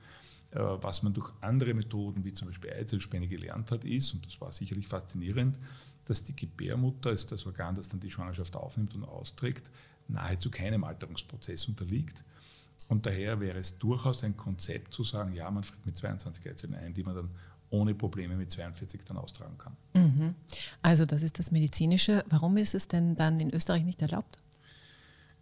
Äh, 0.51 0.59
was 0.59 1.03
man 1.03 1.15
durch 1.15 1.31
andere 1.41 1.75
Methoden, 1.75 2.25
wie 2.25 2.33
zum 2.33 2.49
Beispiel 2.49 2.73
Eizellspende, 2.73 3.29
gelernt 3.29 3.71
hat, 3.71 3.85
ist, 3.85 4.13
und 4.13 4.27
das 4.27 4.41
war 4.41 4.53
sicherlich 4.53 4.89
faszinierend, 4.89 5.59
dass 6.05 6.25
die 6.25 6.35
Gebärmutter, 6.35 7.13
ist 7.13 7.33
das 7.33 7.47
Organ, 7.47 7.75
das 7.75 7.89
dann 7.89 8.01
die 8.01 8.11
Schwangerschaft 8.11 8.57
aufnimmt 8.57 8.95
und 8.95 9.05
austrägt, 9.05 9.71
nahezu 10.09 10.51
keinem 10.51 10.85
Alterungsprozess 10.85 11.67
unterliegt. 11.67 12.25
Und 12.89 13.07
daher 13.07 13.41
wäre 13.41 13.59
es 13.59 13.79
durchaus 13.79 14.23
ein 14.25 14.37
Konzept 14.37 14.93
zu 14.93 15.05
sagen, 15.05 15.33
ja, 15.33 15.51
man 15.51 15.63
friert 15.63 15.87
mit 15.87 15.97
22 15.97 16.49
Eizellen 16.49 16.75
ein, 16.75 16.93
die 16.93 17.03
man 17.03 17.17
dann 17.17 17.31
ohne 17.75 17.95
Probleme 17.95 18.37
mit 18.37 18.51
42 18.51 19.03
dann 19.05 19.17
austragen 19.17 19.59
kann. 19.59 19.77
Mhm. 19.95 20.35
Also 20.83 21.05
das 21.05 21.23
ist 21.23 21.39
das 21.39 21.51
Medizinische. 21.51 22.25
Warum 22.29 22.57
ist 22.57 22.75
es 22.75 22.89
denn 22.89 23.17
dann 23.17 23.41
in 23.41 23.53
Österreich 23.53 23.85
nicht 23.85 24.01
erlaubt? 24.01 24.39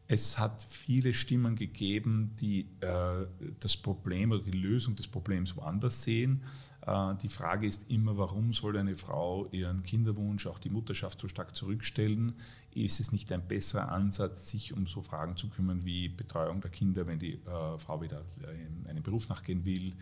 Es 0.08 0.38
hat 0.38 0.60
viele 0.60 1.14
Stimmen 1.14 1.56
gegeben, 1.56 2.34
die 2.38 2.66
äh, 2.80 3.26
das 3.60 3.76
Problem 3.76 4.32
oder 4.32 4.42
die 4.42 4.50
Lösung 4.50 4.94
des 4.94 5.06
Problems 5.06 5.56
woanders 5.56 6.02
sehen. 6.02 6.42
Äh, 6.86 7.14
die 7.22 7.28
Frage 7.28 7.66
ist 7.66 7.88
immer, 7.88 8.18
warum 8.18 8.52
soll 8.52 8.76
eine 8.76 8.94
Frau 8.94 9.46
ihren 9.52 9.82
Kinderwunsch, 9.84 10.46
auch 10.46 10.58
die 10.58 10.68
Mutterschaft 10.68 11.20
so 11.20 11.28
stark 11.28 11.56
zurückstellen? 11.56 12.34
Ist 12.74 13.00
es 13.00 13.12
nicht 13.12 13.32
ein 13.32 13.46
besserer 13.46 13.90
Ansatz, 13.90 14.50
sich 14.50 14.74
um 14.74 14.86
so 14.86 15.00
Fragen 15.00 15.36
zu 15.36 15.48
kümmern 15.48 15.84
wie 15.84 16.08
Betreuung 16.08 16.60
der 16.60 16.70
Kinder, 16.70 17.06
wenn 17.06 17.18
die 17.18 17.34
äh, 17.34 17.78
Frau 17.78 18.02
wieder 18.02 18.22
in 18.50 18.86
einen 18.86 19.02
Beruf 19.02 19.28
nachgehen 19.28 19.64
will? 19.64 19.94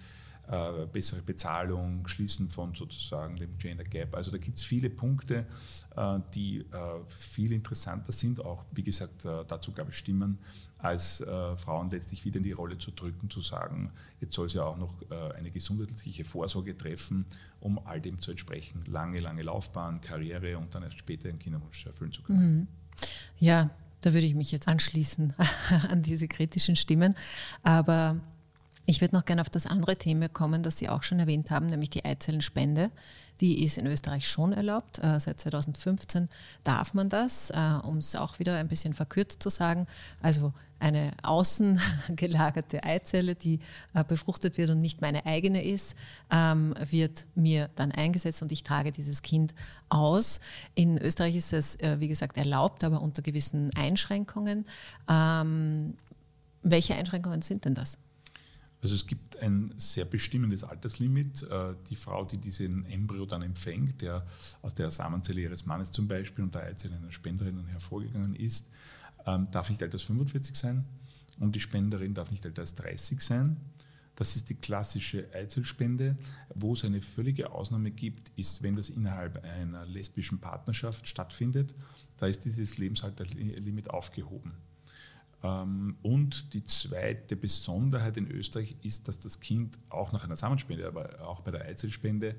Äh, 0.51 0.87
bessere 0.87 1.23
Bezahlung, 1.23 2.07
Schließen 2.09 2.49
von 2.51 2.75
sozusagen 2.75 3.37
dem 3.37 3.57
Gender 3.59 3.85
Gap. 3.85 4.17
Also 4.17 4.33
da 4.33 4.39
gibt 4.39 4.59
es 4.59 4.65
viele 4.65 4.91
Punkte, 4.91 5.47
äh, 5.97 6.19
die 6.35 6.59
äh, 6.59 6.65
viel 7.07 7.53
interessanter 7.53 8.11
sind, 8.13 8.45
auch 8.45 8.65
wie 8.73 8.83
gesagt, 8.83 9.25
äh, 9.25 9.45
dazu 9.47 9.73
gab 9.73 9.89
es 9.89 9.95
Stimmen, 9.95 10.39
als 10.79 11.21
äh, 11.21 11.57
Frauen 11.57 11.91
letztlich 11.91 12.25
wieder 12.25 12.39
in 12.39 12.43
die 12.43 12.53
Rolle 12.53 12.79
zu 12.79 12.91
drücken, 12.91 13.31
zu 13.31 13.41
sagen, 13.41 13.93
jetzt 14.21 14.35
soll 14.35 14.49
sie 14.49 14.59
auch 14.59 14.77
noch 14.77 14.95
äh, 15.11 15.35
eine 15.35 15.51
gesundheitliche 15.51 16.25
Vorsorge 16.25 16.77
treffen, 16.77 17.27
um 17.61 17.79
all 17.87 18.01
dem 18.01 18.19
zu 18.19 18.33
entsprechen. 18.33 18.83
Lange, 18.87 19.21
lange 19.21 19.43
Laufbahn, 19.43 20.01
Karriere 20.01 20.59
und 20.59 20.75
dann 20.75 20.83
erst 20.83 20.99
später 20.99 21.29
einen 21.29 21.39
Kinderwunsch 21.39 21.87
erfüllen 21.87 22.13
zu 22.13 22.23
können. 22.23 22.55
Mhm. 22.55 22.67
Ja, 23.39 23.71
da 24.01 24.15
würde 24.15 24.27
ich 24.27 24.35
mich 24.35 24.51
jetzt 24.51 24.67
anschließen 24.67 25.35
an 25.91 26.03
diese 26.03 26.27
kritischen 26.27 26.75
Stimmen. 26.75 27.15
Aber 27.63 28.21
Ich 28.91 29.01
würde 29.01 29.15
noch 29.15 29.25
gerne 29.25 29.41
auf 29.41 29.49
das 29.49 29.67
andere 29.67 29.95
Thema 29.95 30.29
kommen, 30.29 30.65
das 30.65 30.79
Sie 30.79 30.89
auch 30.89 31.05
schon 31.05 31.21
erwähnt 31.21 31.53
haben, 31.53 31.69
nämlich 31.69 31.91
die 31.91 32.05
Eizellenspende. 32.05 32.91
Die 33.41 33.63
ist 33.63 33.79
in 33.79 33.87
Österreich 33.87 34.29
schon 34.29 34.53
erlaubt. 34.53 34.99
Äh, 34.99 35.21
seit 35.21 35.39
2015 35.39 36.29
darf 36.65 36.93
man 36.93 37.09
das, 37.09 37.51
äh, 37.51 37.75
um 37.85 37.99
es 37.99 38.17
auch 38.17 38.41
wieder 38.41 38.57
ein 38.57 38.67
bisschen 38.67 38.93
verkürzt 38.93 39.45
zu 39.45 39.49
sagen. 39.49 39.87
Also 40.21 40.53
eine 40.81 41.13
außen 41.23 41.81
gelagerte 42.17 42.83
Eizelle, 42.83 43.37
die 43.37 43.61
äh, 43.95 44.03
befruchtet 44.03 44.59
wird 44.59 44.71
und 44.71 44.81
nicht 44.81 45.01
meine 45.01 45.25
eigene 45.25 45.63
ist, 45.63 45.95
ähm, 46.33 46.75
wird 46.91 47.29
mir 47.37 47.71
dann 47.77 47.93
eingesetzt 47.93 48.43
und 48.43 48.51
ich 48.51 48.65
trage 48.65 48.91
dieses 48.91 49.23
Kind 49.23 49.55
aus. 49.89 50.41
In 50.75 50.99
Österreich 50.99 51.37
ist 51.37 51.53
es, 51.53 51.79
wie 51.79 52.09
gesagt, 52.09 52.37
erlaubt, 52.37 52.83
aber 52.83 53.03
unter 53.03 53.23
gewissen 53.23 53.71
Einschränkungen. 53.77 54.67
Ähm, 55.09 55.95
welche 56.65 56.97
Einschränkungen 56.97 57.43
sind 57.43 57.65
denn 57.65 57.75
das? 57.75 57.97
Also 58.83 58.95
es 58.95 59.07
gibt 59.07 59.37
ein 59.39 59.75
sehr 59.77 60.05
bestimmendes 60.05 60.65
Alterslimit. 60.65 61.43
Äh, 61.43 61.75
die 61.89 61.97
Frau, 61.97 62.25
die 62.25 62.39
diesen 62.39 62.87
Embryo 62.87 63.27
dann 63.27 63.43
empfängt, 63.43 64.01
der 64.01 64.27
aus 64.63 64.75
der 64.75 64.91
Samenzelle 64.91 65.43
ihres 65.43 65.67
Mannes 65.67 65.91
zum 65.91 66.09
Beispiel 66.09 66.45
und 66.45 66.55
der 66.55 66.63
Eizelle 66.63 66.97
einer 66.97 67.13
Spenderin 67.13 67.67
hervorgegangen 67.67 68.35
ist, 68.35 68.71
ähm, 69.27 69.49
darf 69.51 69.69
nicht 69.69 69.83
älter 69.83 69.95
als 69.95 70.05
45 70.05 70.57
sein 70.57 70.85
und 71.39 71.55
die 71.55 71.61
Spenderin 71.61 72.15
darf 72.15 72.31
nicht 72.31 72.45
älter 72.45 72.63
als 72.63 72.75
30 72.75 73.21
sein. 73.21 73.57
Das 74.17 74.37
ist 74.37 74.51
die 74.51 74.55
klassische 74.55 75.33
Eizellspende. 75.33 76.17
Wo 76.55 76.75
es 76.75 76.85
eine 76.85 77.01
völlige 77.01 77.53
Ausnahme 77.53 77.91
gibt, 77.91 78.31
ist, 78.37 78.63
wenn 78.63 78.77
das 78.77 78.91
innerhalb 78.91 79.43
einer 79.45 79.87
lesbischen 79.87 80.41
Partnerschaft 80.41 81.07
stattfindet. 81.07 81.75
Da 82.19 82.27
ist 82.27 82.45
dieses 82.45 82.77
Lebensalterlimit 82.77 83.89
aufgehoben. 83.89 84.53
Ähm, 85.43 85.97
und 86.03 86.53
die 86.55 86.65
zweite 86.65 87.37
Besonderheit 87.37 88.17
in 88.17 88.31
Österreich 88.31 88.77
ist, 88.83 89.09
dass 89.09 89.19
das 89.19 89.41
Kind 89.41 89.79
auch 89.89 90.13
nach 90.13 90.25
einer 90.25 90.37
Samenspende, 90.37 90.87
aber 90.87 91.21
auch 91.27 91.41
bei 91.41 91.51
der 91.51 91.63
Eizellspende 91.63 92.37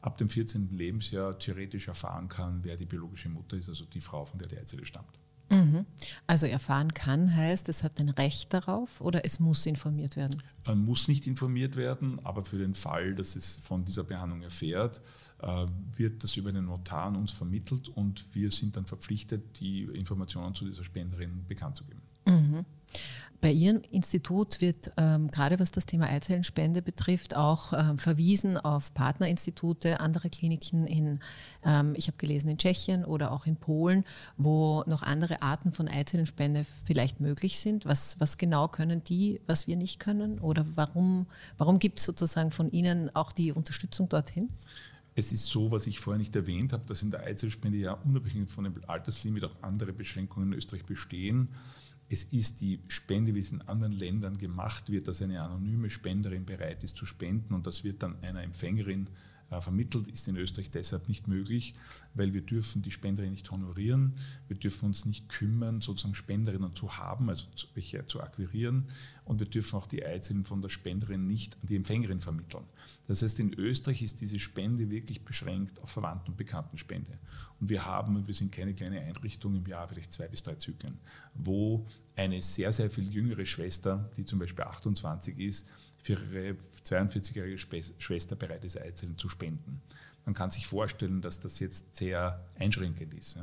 ab 0.00 0.18
dem 0.18 0.28
14. 0.28 0.76
Lebensjahr 0.76 1.38
theoretisch 1.38 1.88
erfahren 1.88 2.28
kann, 2.28 2.60
wer 2.62 2.76
die 2.76 2.84
biologische 2.84 3.28
Mutter 3.28 3.56
ist, 3.56 3.68
also 3.68 3.84
die 3.86 4.00
Frau, 4.00 4.24
von 4.24 4.38
der 4.38 4.48
die 4.48 4.58
Eizelle 4.58 4.84
stammt. 4.84 5.18
Mhm. 5.50 5.86
Also 6.26 6.46
erfahren 6.46 6.94
kann 6.94 7.34
heißt, 7.34 7.68
es 7.68 7.82
hat 7.82 8.00
ein 8.00 8.08
Recht 8.08 8.52
darauf 8.52 9.00
oder 9.00 9.24
es 9.24 9.40
muss 9.40 9.66
informiert 9.66 10.16
werden? 10.16 10.42
Man 10.66 10.84
muss 10.84 11.08
nicht 11.08 11.26
informiert 11.26 11.76
werden, 11.76 12.18
aber 12.24 12.42
für 12.44 12.58
den 12.58 12.74
Fall, 12.74 13.14
dass 13.14 13.36
es 13.36 13.60
von 13.62 13.84
dieser 13.84 14.04
Behandlung 14.04 14.42
erfährt, 14.42 15.00
äh, 15.42 15.66
wird 15.96 16.22
das 16.22 16.36
über 16.36 16.52
den 16.52 16.64
Notar 16.66 17.06
an 17.06 17.16
uns 17.16 17.32
vermittelt 17.32 17.88
und 17.88 18.24
wir 18.32 18.50
sind 18.50 18.76
dann 18.76 18.86
verpflichtet, 18.86 19.60
die 19.60 19.82
Informationen 19.82 20.54
zu 20.54 20.64
dieser 20.64 20.84
Spenderin 20.84 21.44
bekannt 21.46 21.76
zu 21.76 21.84
geben. 21.84 22.00
Mhm. 22.26 22.64
Bei 23.44 23.52
Ihrem 23.52 23.82
Institut 23.90 24.62
wird 24.62 24.90
ähm, 24.96 25.30
gerade 25.30 25.58
was 25.58 25.70
das 25.70 25.84
Thema 25.84 26.08
Eizellenspende 26.08 26.80
betrifft 26.80 27.36
auch 27.36 27.74
ähm, 27.74 27.98
verwiesen 27.98 28.56
auf 28.56 28.94
Partnerinstitute, 28.94 30.00
andere 30.00 30.30
Kliniken 30.30 30.86
in, 30.86 31.20
ähm, 31.62 31.92
ich 31.94 32.06
habe 32.06 32.16
gelesen, 32.16 32.48
in 32.48 32.56
Tschechien 32.56 33.04
oder 33.04 33.32
auch 33.32 33.44
in 33.44 33.56
Polen, 33.56 34.06
wo 34.38 34.82
noch 34.86 35.02
andere 35.02 35.42
Arten 35.42 35.72
von 35.72 35.88
Eizellenspende 35.88 36.64
vielleicht 36.86 37.20
möglich 37.20 37.58
sind. 37.58 37.84
Was, 37.84 38.18
was 38.18 38.38
genau 38.38 38.66
können 38.66 39.04
die, 39.04 39.42
was 39.46 39.66
wir 39.66 39.76
nicht 39.76 40.00
können? 40.00 40.38
Oder 40.38 40.64
warum, 40.74 41.26
warum 41.58 41.78
gibt 41.78 41.98
es 41.98 42.06
sozusagen 42.06 42.50
von 42.50 42.70
Ihnen 42.70 43.14
auch 43.14 43.30
die 43.30 43.52
Unterstützung 43.52 44.08
dorthin? 44.08 44.48
Es 45.16 45.32
ist 45.32 45.44
so, 45.44 45.70
was 45.70 45.86
ich 45.86 46.00
vorher 46.00 46.18
nicht 46.18 46.34
erwähnt 46.34 46.72
habe, 46.72 46.86
dass 46.86 47.02
in 47.02 47.10
der 47.10 47.20
Eizellspende 47.24 47.76
ja 47.76 47.92
unabhängig 47.92 48.48
von 48.48 48.64
dem 48.64 48.74
Alterslimit 48.86 49.44
auch 49.44 49.54
andere 49.60 49.92
Beschränkungen 49.92 50.50
in 50.50 50.56
Österreich 50.56 50.86
bestehen. 50.86 51.50
Es 52.14 52.22
ist 52.22 52.60
die 52.60 52.78
Spende, 52.86 53.34
wie 53.34 53.40
es 53.40 53.50
in 53.50 53.60
anderen 53.62 53.92
Ländern 53.92 54.38
gemacht 54.38 54.88
wird, 54.88 55.08
dass 55.08 55.20
eine 55.20 55.42
anonyme 55.42 55.90
Spenderin 55.90 56.44
bereit 56.44 56.84
ist 56.84 56.96
zu 56.96 57.06
spenden 57.06 57.54
und 57.54 57.66
das 57.66 57.82
wird 57.82 58.04
dann 58.04 58.22
einer 58.22 58.44
Empfängerin 58.44 59.08
vermittelt, 59.48 60.08
ist 60.08 60.26
in 60.28 60.36
Österreich 60.36 60.70
deshalb 60.70 61.08
nicht 61.08 61.28
möglich, 61.28 61.74
weil 62.14 62.34
wir 62.34 62.42
dürfen 62.42 62.82
die 62.82 62.90
Spenderin 62.90 63.30
nicht 63.30 63.50
honorieren, 63.50 64.14
wir 64.48 64.56
dürfen 64.56 64.86
uns 64.86 65.04
nicht 65.04 65.28
kümmern, 65.28 65.80
sozusagen 65.80 66.14
Spenderinnen 66.14 66.74
zu 66.74 66.96
haben, 66.98 67.28
also 67.28 67.46
welche 67.74 68.06
zu 68.06 68.20
akquirieren 68.20 68.88
und 69.24 69.40
wir 69.40 69.46
dürfen 69.46 69.76
auch 69.76 69.86
die 69.86 70.04
Eizellen 70.04 70.44
von 70.44 70.60
der 70.60 70.68
Spenderin 70.68 71.26
nicht 71.26 71.54
an 71.54 71.68
die 71.68 71.76
Empfängerin 71.76 72.20
vermitteln. 72.20 72.64
Das 73.06 73.22
heißt, 73.22 73.40
in 73.40 73.54
Österreich 73.54 74.02
ist 74.02 74.20
diese 74.20 74.38
Spende 74.38 74.90
wirklich 74.90 75.24
beschränkt 75.24 75.80
auf 75.82 75.90
Verwandten- 75.90 76.32
und 76.32 76.36
Bekanntenspende. 76.36 77.18
Und 77.60 77.68
wir 77.68 77.84
haben, 77.86 78.16
und 78.16 78.26
wir 78.26 78.34
sind 78.34 78.52
keine 78.52 78.74
kleine 78.74 79.00
Einrichtung, 79.00 79.54
im 79.54 79.66
Jahr 79.66 79.88
vielleicht 79.88 80.12
zwei 80.12 80.28
bis 80.28 80.42
drei 80.42 80.56
Zyklen, 80.56 80.98
wo 81.34 81.86
eine 82.16 82.42
sehr, 82.42 82.72
sehr 82.72 82.90
viel 82.90 83.10
jüngere 83.10 83.46
Schwester, 83.46 84.10
die 84.16 84.24
zum 84.24 84.38
Beispiel 84.38 84.64
28 84.64 85.38
ist, 85.38 85.66
für 86.04 86.12
ihre 86.12 86.56
42-jährige 86.84 87.58
Schwester 87.98 88.36
bereit 88.36 88.62
ist, 88.64 88.78
Eizellen 88.78 89.16
zu 89.16 89.30
spenden. 89.30 89.80
Man 90.26 90.34
kann 90.34 90.50
sich 90.50 90.66
vorstellen, 90.66 91.22
dass 91.22 91.40
das 91.40 91.58
jetzt 91.60 91.96
sehr 91.96 92.44
einschränkend 92.58 93.14
ist. 93.14 93.38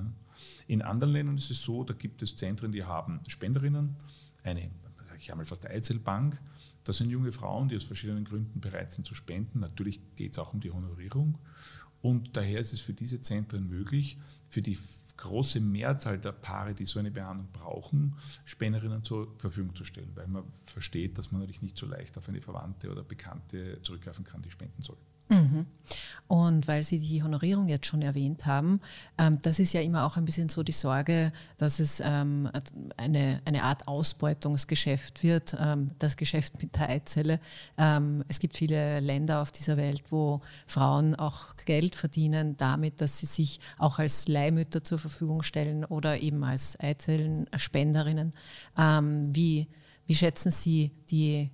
In 0.68 0.84
anderen 0.84 1.12
Ländern 1.12 1.38
ist 1.38 1.50
es 1.50 1.64
so, 1.64 1.84
da 1.84 1.96
gibt 1.96 2.22
es 2.22 2.36
Zentren, 2.36 2.72
die 2.72 2.84
haben 2.84 3.20
Spenderinnen, 3.28 3.96
eine, 4.44 4.70
ich 5.18 5.32
habe 5.32 5.40
mal 5.40 5.46
fast 5.46 5.66
Eizellbank. 5.66 6.40
Das 6.84 6.98
sind 6.98 7.10
junge 7.10 7.32
Frauen, 7.32 7.68
die 7.68 7.76
aus 7.76 7.84
verschiedenen 7.84 8.26
Gründen 8.26 8.60
bereit 8.60 8.92
sind 8.92 9.08
zu 9.08 9.16
spenden. 9.16 9.60
Natürlich 9.60 10.00
geht 10.16 10.34
es 10.34 10.40
auch 10.40 10.54
um 10.54 10.60
die 10.60 10.72
Honorierung. 10.72 11.40
Und 12.04 12.38
daher 12.38 12.60
ist 12.60 12.74
es 12.74 12.82
für 12.82 12.94
diese 12.94 13.22
Zentren 13.22 13.68
möglich, 13.70 14.18
für 14.52 14.62
die 14.62 14.78
große 15.16 15.62
Mehrzahl 15.62 16.18
der 16.18 16.34
Paare, 16.34 16.74
die 16.74 16.86
so 16.86 17.00
eine 17.00 17.10
Behandlung 17.10 17.48
brauchen, 17.54 18.16
Spenderinnen 18.44 19.04
zur 19.04 19.34
Verfügung 19.38 19.74
zu 19.76 19.86
stellen, 19.86 20.12
weil 20.16 20.28
man 20.28 20.44
versteht, 20.66 21.18
dass 21.18 21.32
man 21.32 21.42
natürlich 21.42 21.62
nicht 21.62 21.78
so 21.78 21.86
leicht 21.86 22.18
auf 22.18 22.28
eine 22.28 22.42
Verwandte 22.42 22.92
oder 22.92 23.04
Bekannte 23.04 23.80
zurückgreifen 23.82 24.26
kann, 24.26 24.42
die 24.42 24.52
spenden 24.52 24.82
soll. 24.82 24.98
Mhm. 25.30 25.66
Und 26.28 26.70
weil 26.70 26.84
Sie 26.84 27.00
die 27.00 27.22
Honorierung 27.24 27.68
jetzt 27.68 27.88
schon 27.88 28.02
erwähnt 28.02 28.46
haben, 28.46 28.80
ähm, 29.18 29.40
das 29.42 29.60
ist 29.60 29.74
ja 29.74 29.82
immer 29.82 30.06
auch 30.06 30.16
ein 30.16 30.24
bisschen 30.24 30.48
so 30.48 30.64
die 30.64 30.72
Sorge, 30.72 31.34
dass 31.58 31.80
es 31.80 32.02
ähm, 32.02 32.50
eine, 32.96 33.42
eine 33.44 33.64
Art 33.64 33.86
Ausbeutungsgeschäft 33.88 35.24
wird, 35.24 35.58
ähm, 35.60 35.92
das 36.00 36.16
Geschäft 36.16 36.62
mit 36.62 36.76
der 36.76 36.88
Eizelle. 36.88 37.42
Ähm, 37.78 38.24
es 38.30 38.40
gibt 38.40 38.56
viele 38.56 39.02
Länder 39.02 39.42
auf 39.42 39.52
dieser 39.52 39.76
Welt, 39.76 40.04
wo 40.10 40.40
Frauen 40.68 41.16
auch 41.16 41.58
Geld 41.66 41.96
verdienen 41.96 42.56
damit, 42.56 43.02
dass 43.02 43.18
sie 43.20 43.26
sich 43.26 43.60
auch 43.78 44.00
als 44.00 44.30
Leihmütter 44.30 44.86
zur 44.86 45.00
Verfügung 45.00 45.44
stellen 45.44 45.84
oder 45.84 46.22
eben 46.22 46.46
als 46.46 46.80
Eizellenspenderinnen. 46.80 48.32
Ähm, 48.78 49.36
wie, 49.36 49.68
wie 50.06 50.16
schätzen 50.16 50.52
Sie 50.52 50.92
die 51.10 51.52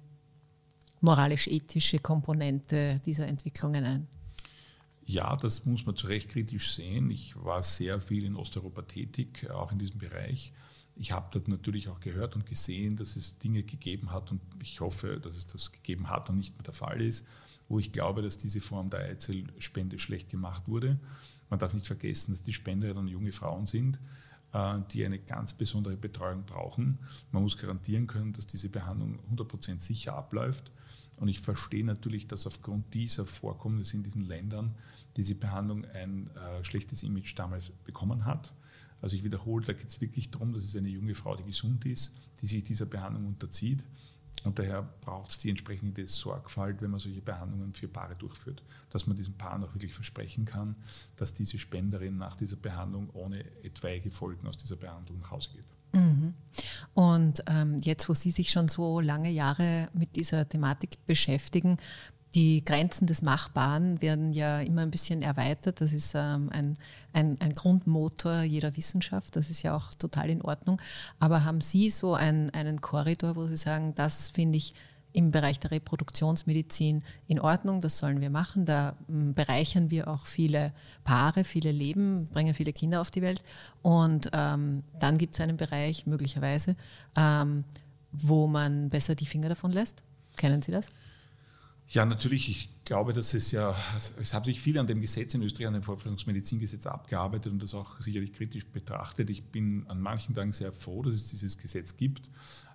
moralisch-ethische 1.02 2.00
Komponente 2.00 3.02
dieser 3.06 3.28
Entwicklungen 3.28 3.86
ein? 3.86 4.08
Ja, 5.06 5.38
das 5.38 5.66
muss 5.66 5.86
man 5.86 5.96
zu 5.96 6.08
Recht 6.08 6.30
kritisch 6.30 6.74
sehen. 6.74 7.10
Ich 7.12 7.34
war 7.38 7.64
sehr 7.64 8.00
viel 8.02 8.26
in 8.26 8.36
Osteuropa 8.36 8.82
tätig, 8.82 9.50
auch 9.50 9.72
in 9.72 9.80
diesem 9.80 10.00
Bereich. 10.00 10.52
Ich 10.96 11.12
habe 11.12 11.28
dort 11.32 11.48
natürlich 11.48 11.88
auch 11.88 12.00
gehört 12.00 12.36
und 12.36 12.46
gesehen, 12.46 12.98
dass 12.98 13.16
es 13.16 13.38
Dinge 13.38 13.64
gegeben 13.64 14.12
hat 14.12 14.32
und 14.32 14.42
ich 14.62 14.82
hoffe, 14.82 15.20
dass 15.20 15.36
es 15.36 15.48
das 15.48 15.72
gegeben 15.72 16.10
hat 16.10 16.30
und 16.30 16.38
nicht 16.38 16.58
mehr 16.58 16.64
der 16.64 16.74
Fall 16.74 17.02
ist, 17.02 17.26
wo 17.70 17.80
ich 17.80 17.92
glaube, 17.92 18.22
dass 18.22 18.38
diese 18.38 18.60
Form 18.60 18.90
der 18.90 19.02
Eizellspende 19.02 20.00
schlecht 20.00 20.30
gemacht 20.30 20.68
wurde. 20.68 21.00
Man 21.50 21.60
darf 21.60 21.74
nicht 21.74 21.88
vergessen, 21.88 22.32
dass 22.32 22.44
die 22.44 22.54
Spenderinnen 22.54 23.08
junge 23.08 23.32
Frauen 23.32 23.68
sind, 23.68 24.00
äh, 24.54 24.80
die 24.92 25.06
eine 25.06 25.20
ganz 25.20 25.54
besondere 25.54 25.96
Betreuung 25.96 26.44
brauchen. 26.46 27.00
Man 27.32 27.44
muss 27.44 27.58
garantieren 27.58 28.08
können, 28.08 28.34
dass 28.34 28.48
diese 28.48 28.70
Behandlung 28.70 29.20
100% 29.32 29.80
sicher 29.80 30.16
abläuft. 30.16 30.72
Und 31.18 31.28
ich 31.28 31.42
verstehe 31.42 31.84
natürlich, 31.84 32.28
dass 32.28 32.46
aufgrund 32.48 32.94
dieser 32.94 33.26
Vorkommnisse 33.26 33.98
in 33.98 34.04
diesen 34.04 34.22
Ländern 34.22 34.76
diese 35.18 35.36
Behandlung 35.36 35.86
ein 35.86 36.30
äh, 36.36 36.64
schlechtes 36.64 37.04
Image 37.04 37.38
damals 37.38 37.72
bekommen 37.86 38.26
hat. 38.26 38.54
Also 39.02 39.16
ich 39.16 39.24
wiederhole, 39.24 39.66
da 39.66 39.74
geht 39.74 39.88
es 39.88 40.00
wirklich 40.00 40.32
darum, 40.32 40.54
dass 40.54 40.64
es 40.64 40.76
eine 40.76 40.90
junge 40.90 41.16
Frau, 41.16 41.36
die 41.36 41.44
gesund 41.44 41.86
ist, 41.86 42.16
die 42.42 42.48
sich 42.48 42.64
dieser 42.64 42.86
Behandlung 42.86 43.26
unterzieht. 43.26 43.84
Und 44.44 44.60
daher 44.60 44.84
braucht 45.02 45.32
es 45.32 45.38
die 45.40 45.50
entsprechende 45.50 46.06
Sorgfalt, 46.06 46.82
wenn 46.82 46.92
man 46.92 47.00
solche 47.00 47.22
Behandlungen 47.22 47.74
für 47.74 47.88
Paare 47.88 48.16
durchführt, 48.16 48.64
dass 48.92 49.08
man 49.08 49.18
diesen 49.18 49.34
Paaren 49.34 49.64
auch 49.64 49.74
wirklich 49.74 49.94
versprechen 49.94 50.46
kann, 50.46 50.76
dass 51.16 51.34
diese 51.34 51.58
Spenderin 51.58 52.18
nach 52.18 52.36
dieser 52.36 52.58
Behandlung 52.58 53.10
ohne 53.14 53.44
etwaige 53.64 54.12
Folgen 54.12 54.48
aus 54.48 54.58
dieser 54.58 54.76
Behandlung 54.76 55.20
nach 55.20 55.32
Hause 55.32 55.50
geht. 55.54 55.66
Mhm. 55.94 56.34
Und 56.94 57.44
ähm, 57.48 57.80
jetzt, 57.84 58.10
wo 58.10 58.14
Sie 58.14 58.32
sich 58.32 58.52
schon 58.52 58.68
so 58.68 59.00
lange 59.00 59.30
Jahre 59.30 59.90
mit 59.94 60.16
dieser 60.16 60.48
Thematik 60.48 60.98
beschäftigen, 61.06 61.78
die 62.36 62.64
Grenzen 62.64 63.08
des 63.08 63.22
Machbaren 63.22 64.02
werden 64.02 64.34
ja 64.34 64.60
immer 64.60 64.82
ein 64.82 64.92
bisschen 64.92 65.22
erweitert. 65.22 65.82
Das 65.82 65.94
ist 65.94 66.14
ähm, 66.16 66.50
ein, 66.52 66.74
ein, 67.14 67.38
ein, 67.40 67.56
Grundmotor 67.56 68.42
jeder 68.42 68.76
Wissenschaft. 68.76 69.36
Das 69.36 69.50
ist 69.50 69.64
ja 69.64 69.76
auch 69.76 69.94
total 69.94 70.30
in 70.30 70.42
Ordnung. 70.42 70.80
Aber 71.20 71.46
haben 71.46 71.62
Sie 71.62 71.90
so 71.90 72.14
ein, 72.14 72.50
einen 72.52 72.82
Korridor, 72.82 73.36
wo 73.36 73.48
Sie 73.48 73.58
sagen, 73.58 73.96
das 73.96 74.30
finde 74.30 74.58
ich 74.58 74.74
im 75.18 75.32
Bereich 75.32 75.60
der 75.60 75.72
Reproduktionsmedizin 75.72 77.04
in 77.28 77.40
Ordnung, 77.40 77.82
das 77.82 77.98
sollen 77.98 78.22
wir 78.22 78.30
machen. 78.30 78.66
Da 78.66 78.96
hm, 79.08 79.34
bereichern 79.34 79.90
wir 79.90 80.08
auch 80.08 80.28
viele 80.28 80.72
Paare, 81.04 81.44
viele 81.44 81.72
Leben, 81.72 82.28
bringen 82.28 82.54
viele 82.54 82.72
Kinder 82.72 83.02
auf 83.02 83.10
die 83.10 83.24
Welt. 83.24 83.42
Und 83.82 84.30
ähm, 84.34 84.84
dann 85.00 85.18
gibt 85.18 85.34
es 85.34 85.42
einen 85.42 85.58
Bereich 85.58 86.06
möglicherweise, 86.06 86.76
ähm, 87.16 87.64
wo 88.12 88.46
man 88.46 88.90
besser 88.90 89.16
die 89.16 89.26
Finger 89.26 89.50
davon 89.50 89.72
lässt. 89.72 90.04
Kennen 90.36 90.62
Sie 90.62 90.72
das? 90.72 90.92
Ja, 91.90 92.06
natürlich. 92.06 92.50
Ich 92.50 92.70
glaube, 92.84 93.14
dass 93.14 93.34
es 93.34 93.52
ja, 93.52 93.74
es 94.20 94.34
haben 94.34 94.44
sich 94.44 94.60
viele 94.60 94.80
an 94.80 94.88
dem 94.88 95.00
Gesetz 95.00 95.34
in 95.34 95.42
Österreich, 95.42 95.68
an 95.68 95.74
dem 95.74 95.84
Vorbereitungsmedizingesetz 95.84 96.86
abgearbeitet 96.86 97.52
und 97.52 97.64
das 97.64 97.74
auch 97.74 98.02
sicherlich 98.02 98.34
kritisch 98.34 98.66
betrachtet. 98.66 99.30
Ich 99.30 99.44
bin 99.44 99.86
an 99.88 100.02
manchen 100.02 100.36
Tagen 100.36 100.52
sehr 100.52 100.74
froh, 100.74 101.02
dass 101.04 101.14
es 101.14 101.28
dieses 101.28 101.58
Gesetz 101.58 101.96
gibt, 101.96 102.30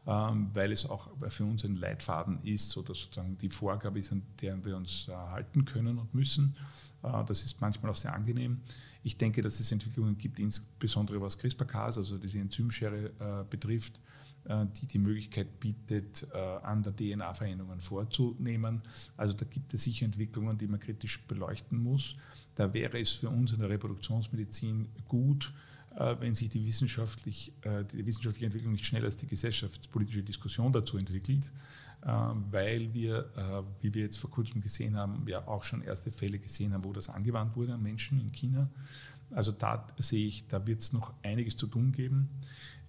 ähm, 0.07 0.51
weil 0.55 0.73
es 0.73 0.89
auch 0.89 1.11
für 1.29 1.45
uns 1.45 1.65
ein 1.65 1.77
Leitfaden 1.77 2.43
ist 2.43 2.75
oder 2.77 2.95
sozusagen 2.95 3.37
die 3.39 3.51
Vorgabe 3.51 3.99
ist, 3.99 4.13
an 4.13 4.23
der 4.41 4.65
wir 4.65 4.77
uns 4.77 5.09
halten 5.09 5.67
können 5.67 5.99
und 5.99 6.15
müssen. 6.15 6.57
Äh, 7.03 7.25
das 7.27 7.45
ist 7.45 7.61
manchmal 7.61 7.93
auch 7.93 7.97
sehr 7.97 8.15
angenehm. 8.15 8.61
Ich 9.03 9.19
denke, 9.19 9.43
dass 9.43 9.61
es 9.61 9.71
Entwicklungen 9.73 10.17
gibt, 10.17 10.39
insbesondere 10.39 11.21
was 11.21 11.37
CRISPR-Cas, 11.37 11.99
also 11.99 12.17
diese 12.17 12.39
Enzymschere 12.39 13.13
äh, 13.19 13.45
betrifft, 13.49 13.97
äh, 13.97 14.22
die 14.49 14.87
die 14.87 14.99
Möglichkeit 14.99 15.61
bietet, 15.61 16.27
äh, 16.33 16.37
an 16.37 16.83
der 16.83 16.95
DNA 16.95 17.33
Veränderungen 17.33 17.81
vorzunehmen. 17.81 18.83
Also 19.17 19.35
da 19.35 19.45
gibt 19.45 19.73
es 19.73 19.85
sicher 19.85 20.05
Entwicklungen, 20.05 20.59
die 20.59 20.67
man 20.67 20.81
kritisch 20.81 21.25
beleuchten 21.27 21.79
muss. 21.83 22.17
Da 22.57 22.73
wäre 22.75 22.99
es 23.01 23.11
für 23.11 23.29
uns 23.29 23.53
in 23.53 23.61
der 23.61 23.71
Reproduktionsmedizin 23.71 24.89
gut, 25.07 25.53
äh, 25.97 26.17
wenn 26.19 26.35
sich 26.35 26.49
die, 26.49 26.65
wissenschaftlich, 26.65 27.53
die 27.93 28.05
wissenschaftliche 28.05 28.47
Entwicklung 28.47 28.73
nicht 28.73 28.85
schneller 28.85 29.07
als 29.07 29.17
die 29.17 29.27
gesellschaftspolitische 29.27 30.23
Diskussion 30.23 30.73
dazu 30.73 30.97
entwickelt, 30.97 31.53
weil 32.01 32.93
wir, 32.93 33.71
wie 33.81 33.95
wir 33.95 34.03
jetzt 34.03 34.19
vor 34.19 34.29
kurzem 34.29 34.61
gesehen 34.61 34.97
haben, 34.97 35.25
ja 35.29 35.47
auch 35.47 35.63
schon 35.63 35.83
erste 35.83 36.11
Fälle 36.11 36.41
gesehen 36.41 36.73
haben, 36.73 36.83
wo 36.83 36.93
das 36.93 37.09
angewandt 37.09 37.55
wurde 37.55 37.75
an 37.75 37.83
Menschen 37.83 38.19
in 38.19 38.33
China. 38.33 38.69
Also 39.35 39.53
da 39.53 39.87
sehe 39.99 40.27
ich, 40.27 40.49
da 40.49 40.67
wird 40.67 40.81
es 40.81 40.93
noch 40.93 41.15
einiges 41.23 41.57
zu 41.57 41.67
tun 41.67 41.93
geben. 41.93 42.29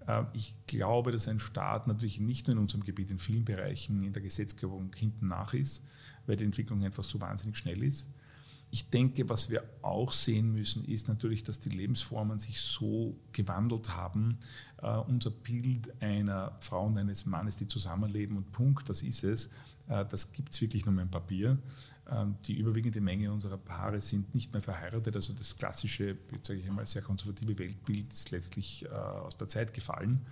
Äh, 0.08 0.24
ich 0.34 0.56
glaube, 0.68 1.12
dass 1.12 1.28
ein 1.28 1.40
Staat 1.40 1.88
natürlich 1.88 2.20
nicht 2.20 2.48
nur 2.48 2.56
in 2.56 2.62
unserem 2.62 2.84
Gebiet, 2.84 3.12
in 3.12 3.20
vielen 3.20 3.46
Bereichen 3.46 4.04
in 4.04 4.14
der 4.14 4.22
Gesetzgebung 4.22 4.92
hinten 4.96 5.28
nach 5.28 5.54
ist, 5.54 5.84
weil 6.26 6.36
die 6.36 6.46
Entwicklung 6.46 6.84
einfach 6.84 7.04
so 7.04 7.20
wahnsinnig 7.22 7.58
schnell 7.58 7.84
ist. 7.84 8.08
Ich 8.74 8.90
denke, 8.90 9.30
was 9.30 9.52
wir 9.52 9.64
auch 9.84 10.12
sehen 10.12 10.52
müssen, 10.52 10.84
ist 10.86 11.08
natürlich, 11.08 11.44
dass 11.44 11.60
die 11.60 11.70
Lebensformen 11.70 12.40
sich 12.40 12.60
so 12.60 13.16
gewandelt 13.32 13.96
haben. 13.96 14.40
Uh, 14.82 15.04
unser 15.08 15.30
Bild 15.30 15.94
einer 16.02 16.58
Frau 16.60 16.88
und 16.88 16.98
eines 16.98 17.28
Mannes, 17.28 17.56
die 17.56 17.68
zusammenleben 17.68 18.36
und 18.36 18.52
Punkt, 18.52 18.90
das 18.90 19.04
ist 19.04 19.24
es, 19.24 19.52
uh, 19.90 20.04
das 20.10 20.32
gibt 20.32 20.56
es 20.56 20.62
wirklich 20.62 20.86
nur 20.86 20.96
mehr 20.96 21.04
im 21.04 21.12
Papier. 21.12 21.60
Ähm, 22.10 22.36
die 22.48 22.58
überwiegende 22.58 23.00
Menge 23.00 23.32
unserer 23.32 23.60
Paare 23.60 24.02
sind 24.02 24.34
nicht 24.34 24.52
mehr 24.54 24.62
verheiratet. 24.64 25.16
Also 25.16 25.34
das 25.34 25.56
klassische, 25.56 26.18
sage 26.42 26.60
ich 26.60 26.68
einmal, 26.68 26.88
sehr 26.88 27.04
konservative 27.04 27.60
Weltbild 27.60 28.12
ist 28.12 28.32
letztlich 28.32 28.86
äh, 28.86 28.88
aus 28.90 29.38
der 29.38 29.48
Zeit 29.50 29.76
gefallen. 29.76 30.26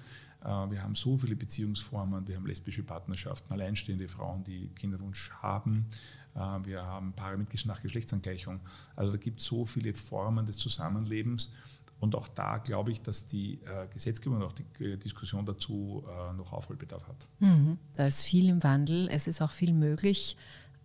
Wir 0.44 0.82
haben 0.82 0.96
so 0.96 1.18
viele 1.18 1.36
Beziehungsformen, 1.36 2.28
wir 2.28 2.36
haben 2.36 2.48
lesbische 2.48 2.82
Partnerschaften, 2.82 3.54
alleinstehende 3.54 4.08
Frauen, 4.08 4.44
die 4.44 4.70
Kinderwunsch 4.70 5.30
haben. 5.34 5.86
Äh, 6.36 6.39
wir 6.65 6.84
haben 6.84 7.13
Paare 7.13 7.38
mit 7.38 7.65
nach 7.65 7.82
Geschlechtsangleichung. 7.82 8.60
Also 8.96 9.13
da 9.13 9.17
gibt 9.17 9.39
es 9.39 9.46
so 9.46 9.65
viele 9.65 9.94
Formen 9.94 10.46
des 10.46 10.58
Zusammenlebens. 10.58 11.52
Und 12.00 12.15
auch 12.15 12.28
da 12.28 12.58
glaube 12.58 12.91
ich, 12.91 13.04
dass 13.04 13.28
die 13.28 13.60
Gesetzgebung 13.94 14.39
und 14.39 14.46
auch 14.46 14.54
die 14.54 14.98
Diskussion 14.98 15.46
dazu 15.46 16.04
noch 16.36 16.52
Aufholbedarf 16.52 17.08
hat. 17.08 17.28
Mhm. 17.38 17.78
Da 17.94 18.08
ist 18.08 18.24
viel 18.24 18.50
im 18.50 18.63
Wandel, 18.63 19.08
es 19.12 19.28
ist 19.28 19.39
auch 19.39 19.52
viel 19.52 19.72
möglich. 19.72 20.36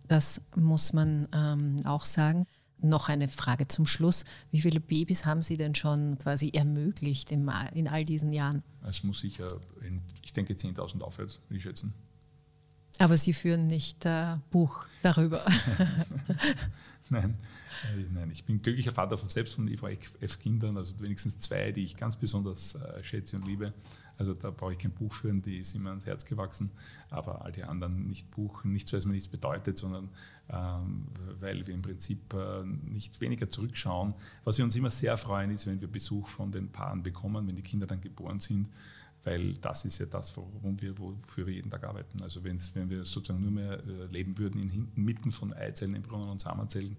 Das 0.07 0.41
muss 0.55 0.93
man 0.93 1.27
ähm, 1.33 1.77
auch 1.85 2.05
sagen. 2.05 2.45
Noch 2.79 3.09
eine 3.09 3.27
Frage 3.27 3.67
zum 3.67 3.87
Schluss. 3.87 4.23
Wie 4.51 4.61
viele 4.61 4.79
Babys 4.79 5.25
haben 5.25 5.41
Sie 5.41 5.57
denn 5.57 5.73
schon 5.73 6.19
quasi 6.19 6.51
ermöglicht 6.51 7.31
in, 7.31 7.51
in 7.73 7.87
all 7.87 8.05
diesen 8.05 8.31
Jahren? 8.31 8.61
Es 8.87 9.03
muss 9.03 9.19
sicher, 9.19 9.59
in, 9.81 10.01
ich 10.23 10.31
denke, 10.31 10.53
10.000 10.53 11.01
aufwärts, 11.01 11.39
würde 11.47 11.57
ich 11.57 11.63
schätzen. 11.63 11.95
Aber 12.99 13.17
Sie 13.17 13.33
führen 13.33 13.67
nicht 13.67 14.05
äh, 14.05 14.37
Buch 14.49 14.87
darüber. 15.03 15.43
nein, 17.09 17.35
äh, 17.95 18.05
nein, 18.13 18.31
ich 18.31 18.43
bin 18.43 18.61
glücklicher 18.61 18.91
Vater 18.91 19.17
von 19.17 19.29
selbst 19.29 19.55
von 19.55 19.67
IVF-Kindern, 19.67 20.77
also 20.77 20.99
wenigstens 20.99 21.39
zwei, 21.39 21.71
die 21.71 21.83
ich 21.83 21.95
ganz 21.95 22.15
besonders 22.15 22.75
äh, 22.75 23.03
schätze 23.03 23.35
und 23.35 23.45
liebe. 23.47 23.73
Also 24.17 24.33
da 24.33 24.49
brauche 24.49 24.73
ich 24.73 24.79
kein 24.79 24.91
Buch 24.91 25.13
führen, 25.13 25.43
die 25.43 25.63
sind 25.63 25.83
mir 25.83 25.89
ans 25.89 26.07
Herz 26.07 26.25
gewachsen, 26.25 26.71
aber 27.11 27.45
all 27.45 27.51
die 27.51 27.63
anderen 27.63 28.07
nicht 28.07 28.31
buchen, 28.31 28.73
nicht 28.73 28.87
so, 28.87 28.97
dass 28.97 29.05
mir 29.05 29.13
nichts 29.13 29.27
bedeutet, 29.27 29.77
sondern 29.77 30.09
ähm, 30.49 31.05
weil 31.39 31.67
wir 31.67 31.73
im 31.75 31.83
Prinzip 31.83 32.33
äh, 32.33 32.63
nicht 32.63 33.21
weniger 33.21 33.47
zurückschauen. 33.47 34.15
Was 34.43 34.57
wir 34.57 34.65
uns 34.65 34.75
immer 34.75 34.89
sehr 34.89 35.17
freuen, 35.17 35.51
ist, 35.51 35.67
wenn 35.67 35.81
wir 35.81 35.87
Besuch 35.87 36.27
von 36.27 36.51
den 36.51 36.71
Paaren 36.71 37.03
bekommen, 37.03 37.47
wenn 37.47 37.55
die 37.55 37.61
Kinder 37.61 37.85
dann 37.85 38.01
geboren 38.01 38.39
sind 38.39 38.69
weil 39.27 39.53
das 39.57 39.83
ist 39.83 39.99
ja 39.99 40.05
das, 40.05 40.35
worum 40.37 40.79
wir, 40.79 40.97
wofür 40.97 41.47
wir 41.47 41.53
jeden 41.53 41.69
Tag 41.69 41.83
arbeiten. 41.83 42.23
Also 42.23 42.41
wenn 42.45 42.57
wir 42.89 43.03
sozusagen 43.03 43.41
nur 43.41 43.51
mehr 43.51 43.73
äh, 43.73 44.05
leben 44.05 44.37
würden 44.37 44.61
in, 44.61 44.87
inmitten 44.95 45.33
von 45.33 45.51
Eizellen, 45.53 45.95
Embryonen 45.95 46.29
und 46.29 46.39
Samenzellen, 46.39 46.95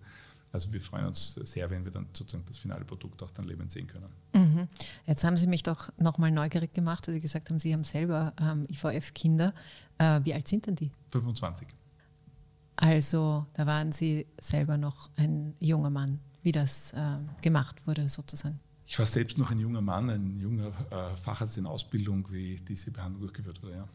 also 0.53 0.71
wir 0.71 0.81
freuen 0.83 1.07
uns 1.07 1.35
sehr, 1.35 1.71
wenn 1.71 1.85
wir 1.85 1.91
dann 1.91 2.07
sozusagen 2.13 2.45
das 2.47 2.59
finale 2.59 2.85
Produkt 2.85 3.23
auch 3.23 3.31
dann 3.31 3.47
lebend 3.47 3.73
sehen 3.73 3.87
können. 3.87 4.11
Mhm. 4.35 4.69
Jetzt 5.07 5.25
haben 5.25 5.39
Sie 5.39 5.47
mich 5.47 5.63
doch 5.63 5.91
nochmal 5.97 6.31
neugierig 6.31 6.75
gemacht, 6.75 7.07
dass 7.07 7.15
Sie 7.15 7.21
gesagt 7.21 7.49
haben, 7.49 7.59
Sie 7.59 7.73
haben 7.73 7.85
selber 7.85 8.35
ähm, 8.41 8.67
IVF-Kinder. 8.69 9.55
Äh, 9.97 10.21
wie 10.25 10.35
alt 10.35 10.49
sind 10.49 10.67
denn 10.67 10.75
die? 10.75 10.91
25. 11.11 11.67
Also 12.77 13.47
da 13.55 13.67
waren 13.67 13.93
Sie 13.93 14.27
selber 14.39 14.77
noch 14.77 15.09
ein 15.17 15.55
junger 15.61 15.91
Mann, 15.91 16.21
wie 16.43 16.53
das 16.53 16.93
äh, 16.93 17.19
gemacht 17.41 17.87
wurde 17.87 18.07
sozusagen. 18.11 18.61
Ich 18.91 18.99
war 18.99 19.05
selbst 19.05 19.37
noch 19.37 19.51
ein 19.51 19.59
junger 19.59 19.83
Mann, 19.83 20.09
ein 20.09 20.39
junger 20.39 20.69
äh, 20.91 21.15
Facharzt 21.17 21.59
in 21.59 21.67
Ausbildung, 21.67 22.27
wie 22.33 22.57
diese 22.57 22.91
Behandlung 22.91 23.21
durchgeführt 23.21 23.63
wurde. 23.63 23.75
Ja. 23.75 23.89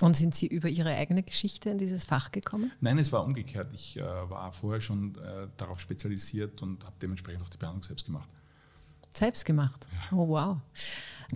Und 0.00 0.16
sind 0.16 0.34
Sie 0.34 0.46
über 0.46 0.68
Ihre 0.68 0.94
eigene 0.94 1.22
Geschichte 1.22 1.68
in 1.68 1.76
dieses 1.76 2.06
Fach 2.06 2.32
gekommen? 2.32 2.72
Nein, 2.80 2.98
es 2.98 3.12
war 3.12 3.22
umgekehrt. 3.22 3.68
Ich 3.74 3.98
äh, 3.98 4.02
war 4.02 4.50
vorher 4.54 4.80
schon 4.80 5.14
äh, 5.16 5.48
darauf 5.58 5.78
spezialisiert 5.78 6.62
und 6.62 6.86
habe 6.86 6.96
dementsprechend 7.02 7.42
auch 7.42 7.50
die 7.50 7.58
Behandlung 7.58 7.82
selbst 7.82 8.06
gemacht. 8.06 8.28
Selbst 9.12 9.44
gemacht? 9.44 9.86
Ja. 9.92 10.16
Oh, 10.16 10.28
wow. 10.28 10.56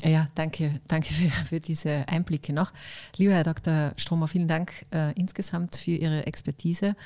Ja, 0.03 0.29
danke, 0.35 0.81
danke 0.89 1.13
für, 1.13 1.29
für, 1.45 1.61
diese 1.61 2.09
Einblicke 2.09 2.55
noch. 2.55 2.73
Lieber 3.17 3.35
Herr 3.35 3.45
Dr. 3.45 3.93
Stromer, 3.99 4.29
vielen 4.29 4.49
Dank 4.49 4.73
äh, 4.95 5.13
insgesamt 5.21 5.77
für 5.77 5.91
Ihre 5.91 6.25
Expertise. 6.27 6.97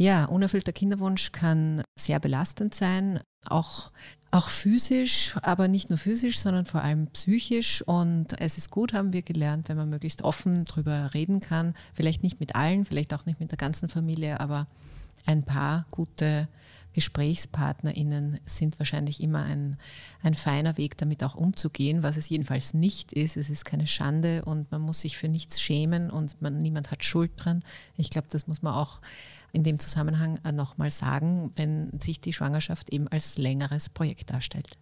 Ja, 0.00 0.26
unerfüllter 0.26 0.72
Kinderwunsch 0.72 1.32
kann 1.32 1.82
sehr 1.98 2.20
belastend 2.20 2.72
sein, 2.72 3.18
auch, 3.46 3.90
auch 4.30 4.48
physisch, 4.48 5.34
aber 5.42 5.66
nicht 5.66 5.90
nur 5.90 5.98
physisch, 5.98 6.38
sondern 6.38 6.66
vor 6.66 6.82
allem 6.82 7.08
psychisch. 7.08 7.82
Und 7.82 8.40
es 8.40 8.58
ist 8.58 8.70
gut, 8.70 8.92
haben 8.92 9.12
wir 9.12 9.22
gelernt, 9.22 9.68
wenn 9.68 9.76
man 9.76 9.90
möglichst 9.90 10.22
offen 10.22 10.64
darüber 10.66 11.14
reden 11.14 11.40
kann. 11.40 11.74
Vielleicht 11.94 12.22
nicht 12.22 12.38
mit 12.38 12.54
allen, 12.54 12.84
vielleicht 12.84 13.12
auch 13.12 13.26
nicht 13.26 13.40
mit 13.40 13.50
der 13.50 13.58
ganzen 13.58 13.88
Familie, 13.88 14.38
aber 14.38 14.68
ein 15.26 15.42
paar 15.42 15.84
gute 15.90 16.46
GesprächspartnerInnen 16.92 18.38
sind 18.44 18.78
wahrscheinlich 18.78 19.20
immer 19.20 19.42
ein, 19.42 19.78
ein 20.22 20.34
feiner 20.34 20.78
Weg, 20.78 20.96
damit 20.96 21.24
auch 21.24 21.34
umzugehen, 21.34 22.04
was 22.04 22.16
es 22.16 22.28
jedenfalls 22.28 22.72
nicht 22.72 23.12
ist. 23.12 23.36
Es 23.36 23.50
ist 23.50 23.64
keine 23.64 23.88
Schande 23.88 24.44
und 24.44 24.70
man 24.70 24.80
muss 24.80 25.00
sich 25.00 25.16
für 25.16 25.28
nichts 25.28 25.60
schämen 25.60 26.08
und 26.10 26.40
man, 26.40 26.58
niemand 26.58 26.92
hat 26.92 27.04
Schuld 27.04 27.32
dran. 27.36 27.64
Ich 27.96 28.10
glaube, 28.10 28.28
das 28.30 28.46
muss 28.46 28.62
man 28.62 28.74
auch 28.74 29.00
in 29.52 29.62
dem 29.62 29.78
Zusammenhang 29.78 30.38
nochmal 30.52 30.90
sagen, 30.90 31.52
wenn 31.56 31.98
sich 32.00 32.20
die 32.20 32.32
Schwangerschaft 32.32 32.90
eben 32.90 33.08
als 33.08 33.38
längeres 33.38 33.88
Projekt 33.88 34.30
darstellt. 34.30 34.78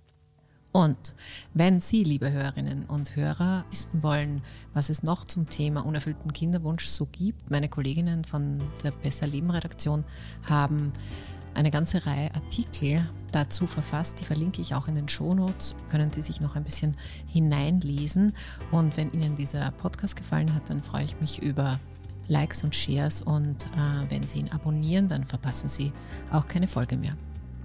Und 0.72 1.14
wenn 1.54 1.80
Sie, 1.80 2.04
liebe 2.04 2.30
Hörerinnen 2.30 2.84
und 2.84 3.16
Hörer, 3.16 3.64
wissen 3.70 4.02
wollen, 4.02 4.42
was 4.74 4.90
es 4.90 5.02
noch 5.02 5.24
zum 5.24 5.48
Thema 5.48 5.86
unerfüllten 5.86 6.34
Kinderwunsch 6.34 6.84
so 6.84 7.06
gibt, 7.06 7.50
meine 7.50 7.70
Kolleginnen 7.70 8.24
von 8.24 8.58
der 8.84 8.90
Besser 8.90 9.26
Leben 9.26 9.50
Redaktion 9.50 10.04
haben 10.42 10.92
eine 11.54 11.70
ganze 11.70 12.04
Reihe 12.04 12.34
Artikel 12.34 13.08
dazu 13.32 13.66
verfasst. 13.66 14.20
Die 14.20 14.26
verlinke 14.26 14.60
ich 14.60 14.74
auch 14.74 14.88
in 14.88 14.94
den 14.94 15.08
Shownotes. 15.08 15.74
Können 15.88 16.12
Sie 16.12 16.20
sich 16.20 16.42
noch 16.42 16.56
ein 16.56 16.64
bisschen 16.64 16.94
hineinlesen. 17.26 18.34
Und 18.70 18.98
wenn 18.98 19.10
Ihnen 19.10 19.34
dieser 19.34 19.70
Podcast 19.70 20.16
gefallen 20.16 20.54
hat, 20.54 20.68
dann 20.68 20.82
freue 20.82 21.04
ich 21.04 21.18
mich 21.20 21.42
über 21.42 21.80
Likes 22.28 22.64
und 22.64 22.74
Shares 22.74 23.22
und 23.22 23.66
äh, 23.66 24.10
wenn 24.10 24.26
Sie 24.26 24.40
ihn 24.40 24.50
abonnieren, 24.50 25.08
dann 25.08 25.24
verpassen 25.24 25.68
Sie 25.68 25.92
auch 26.30 26.46
keine 26.46 26.68
Folge 26.68 26.96
mehr. 26.96 27.16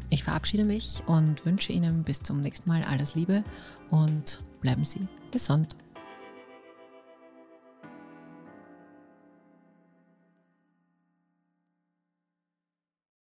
Ich 0.10 0.24
verabschiede 0.24 0.66
mich 0.66 1.04
und 1.08 1.46
wünsche 1.46 1.72
Ihnen 1.72 2.04
bis 2.04 2.22
zum 2.22 2.42
nächsten 2.42 2.70
Mal 2.70 2.84
alles 2.84 3.16
Liebe 3.16 3.44
und 3.90 4.44
bleiben 4.60 4.84
Sie 4.84 5.08
gesund. 5.32 5.76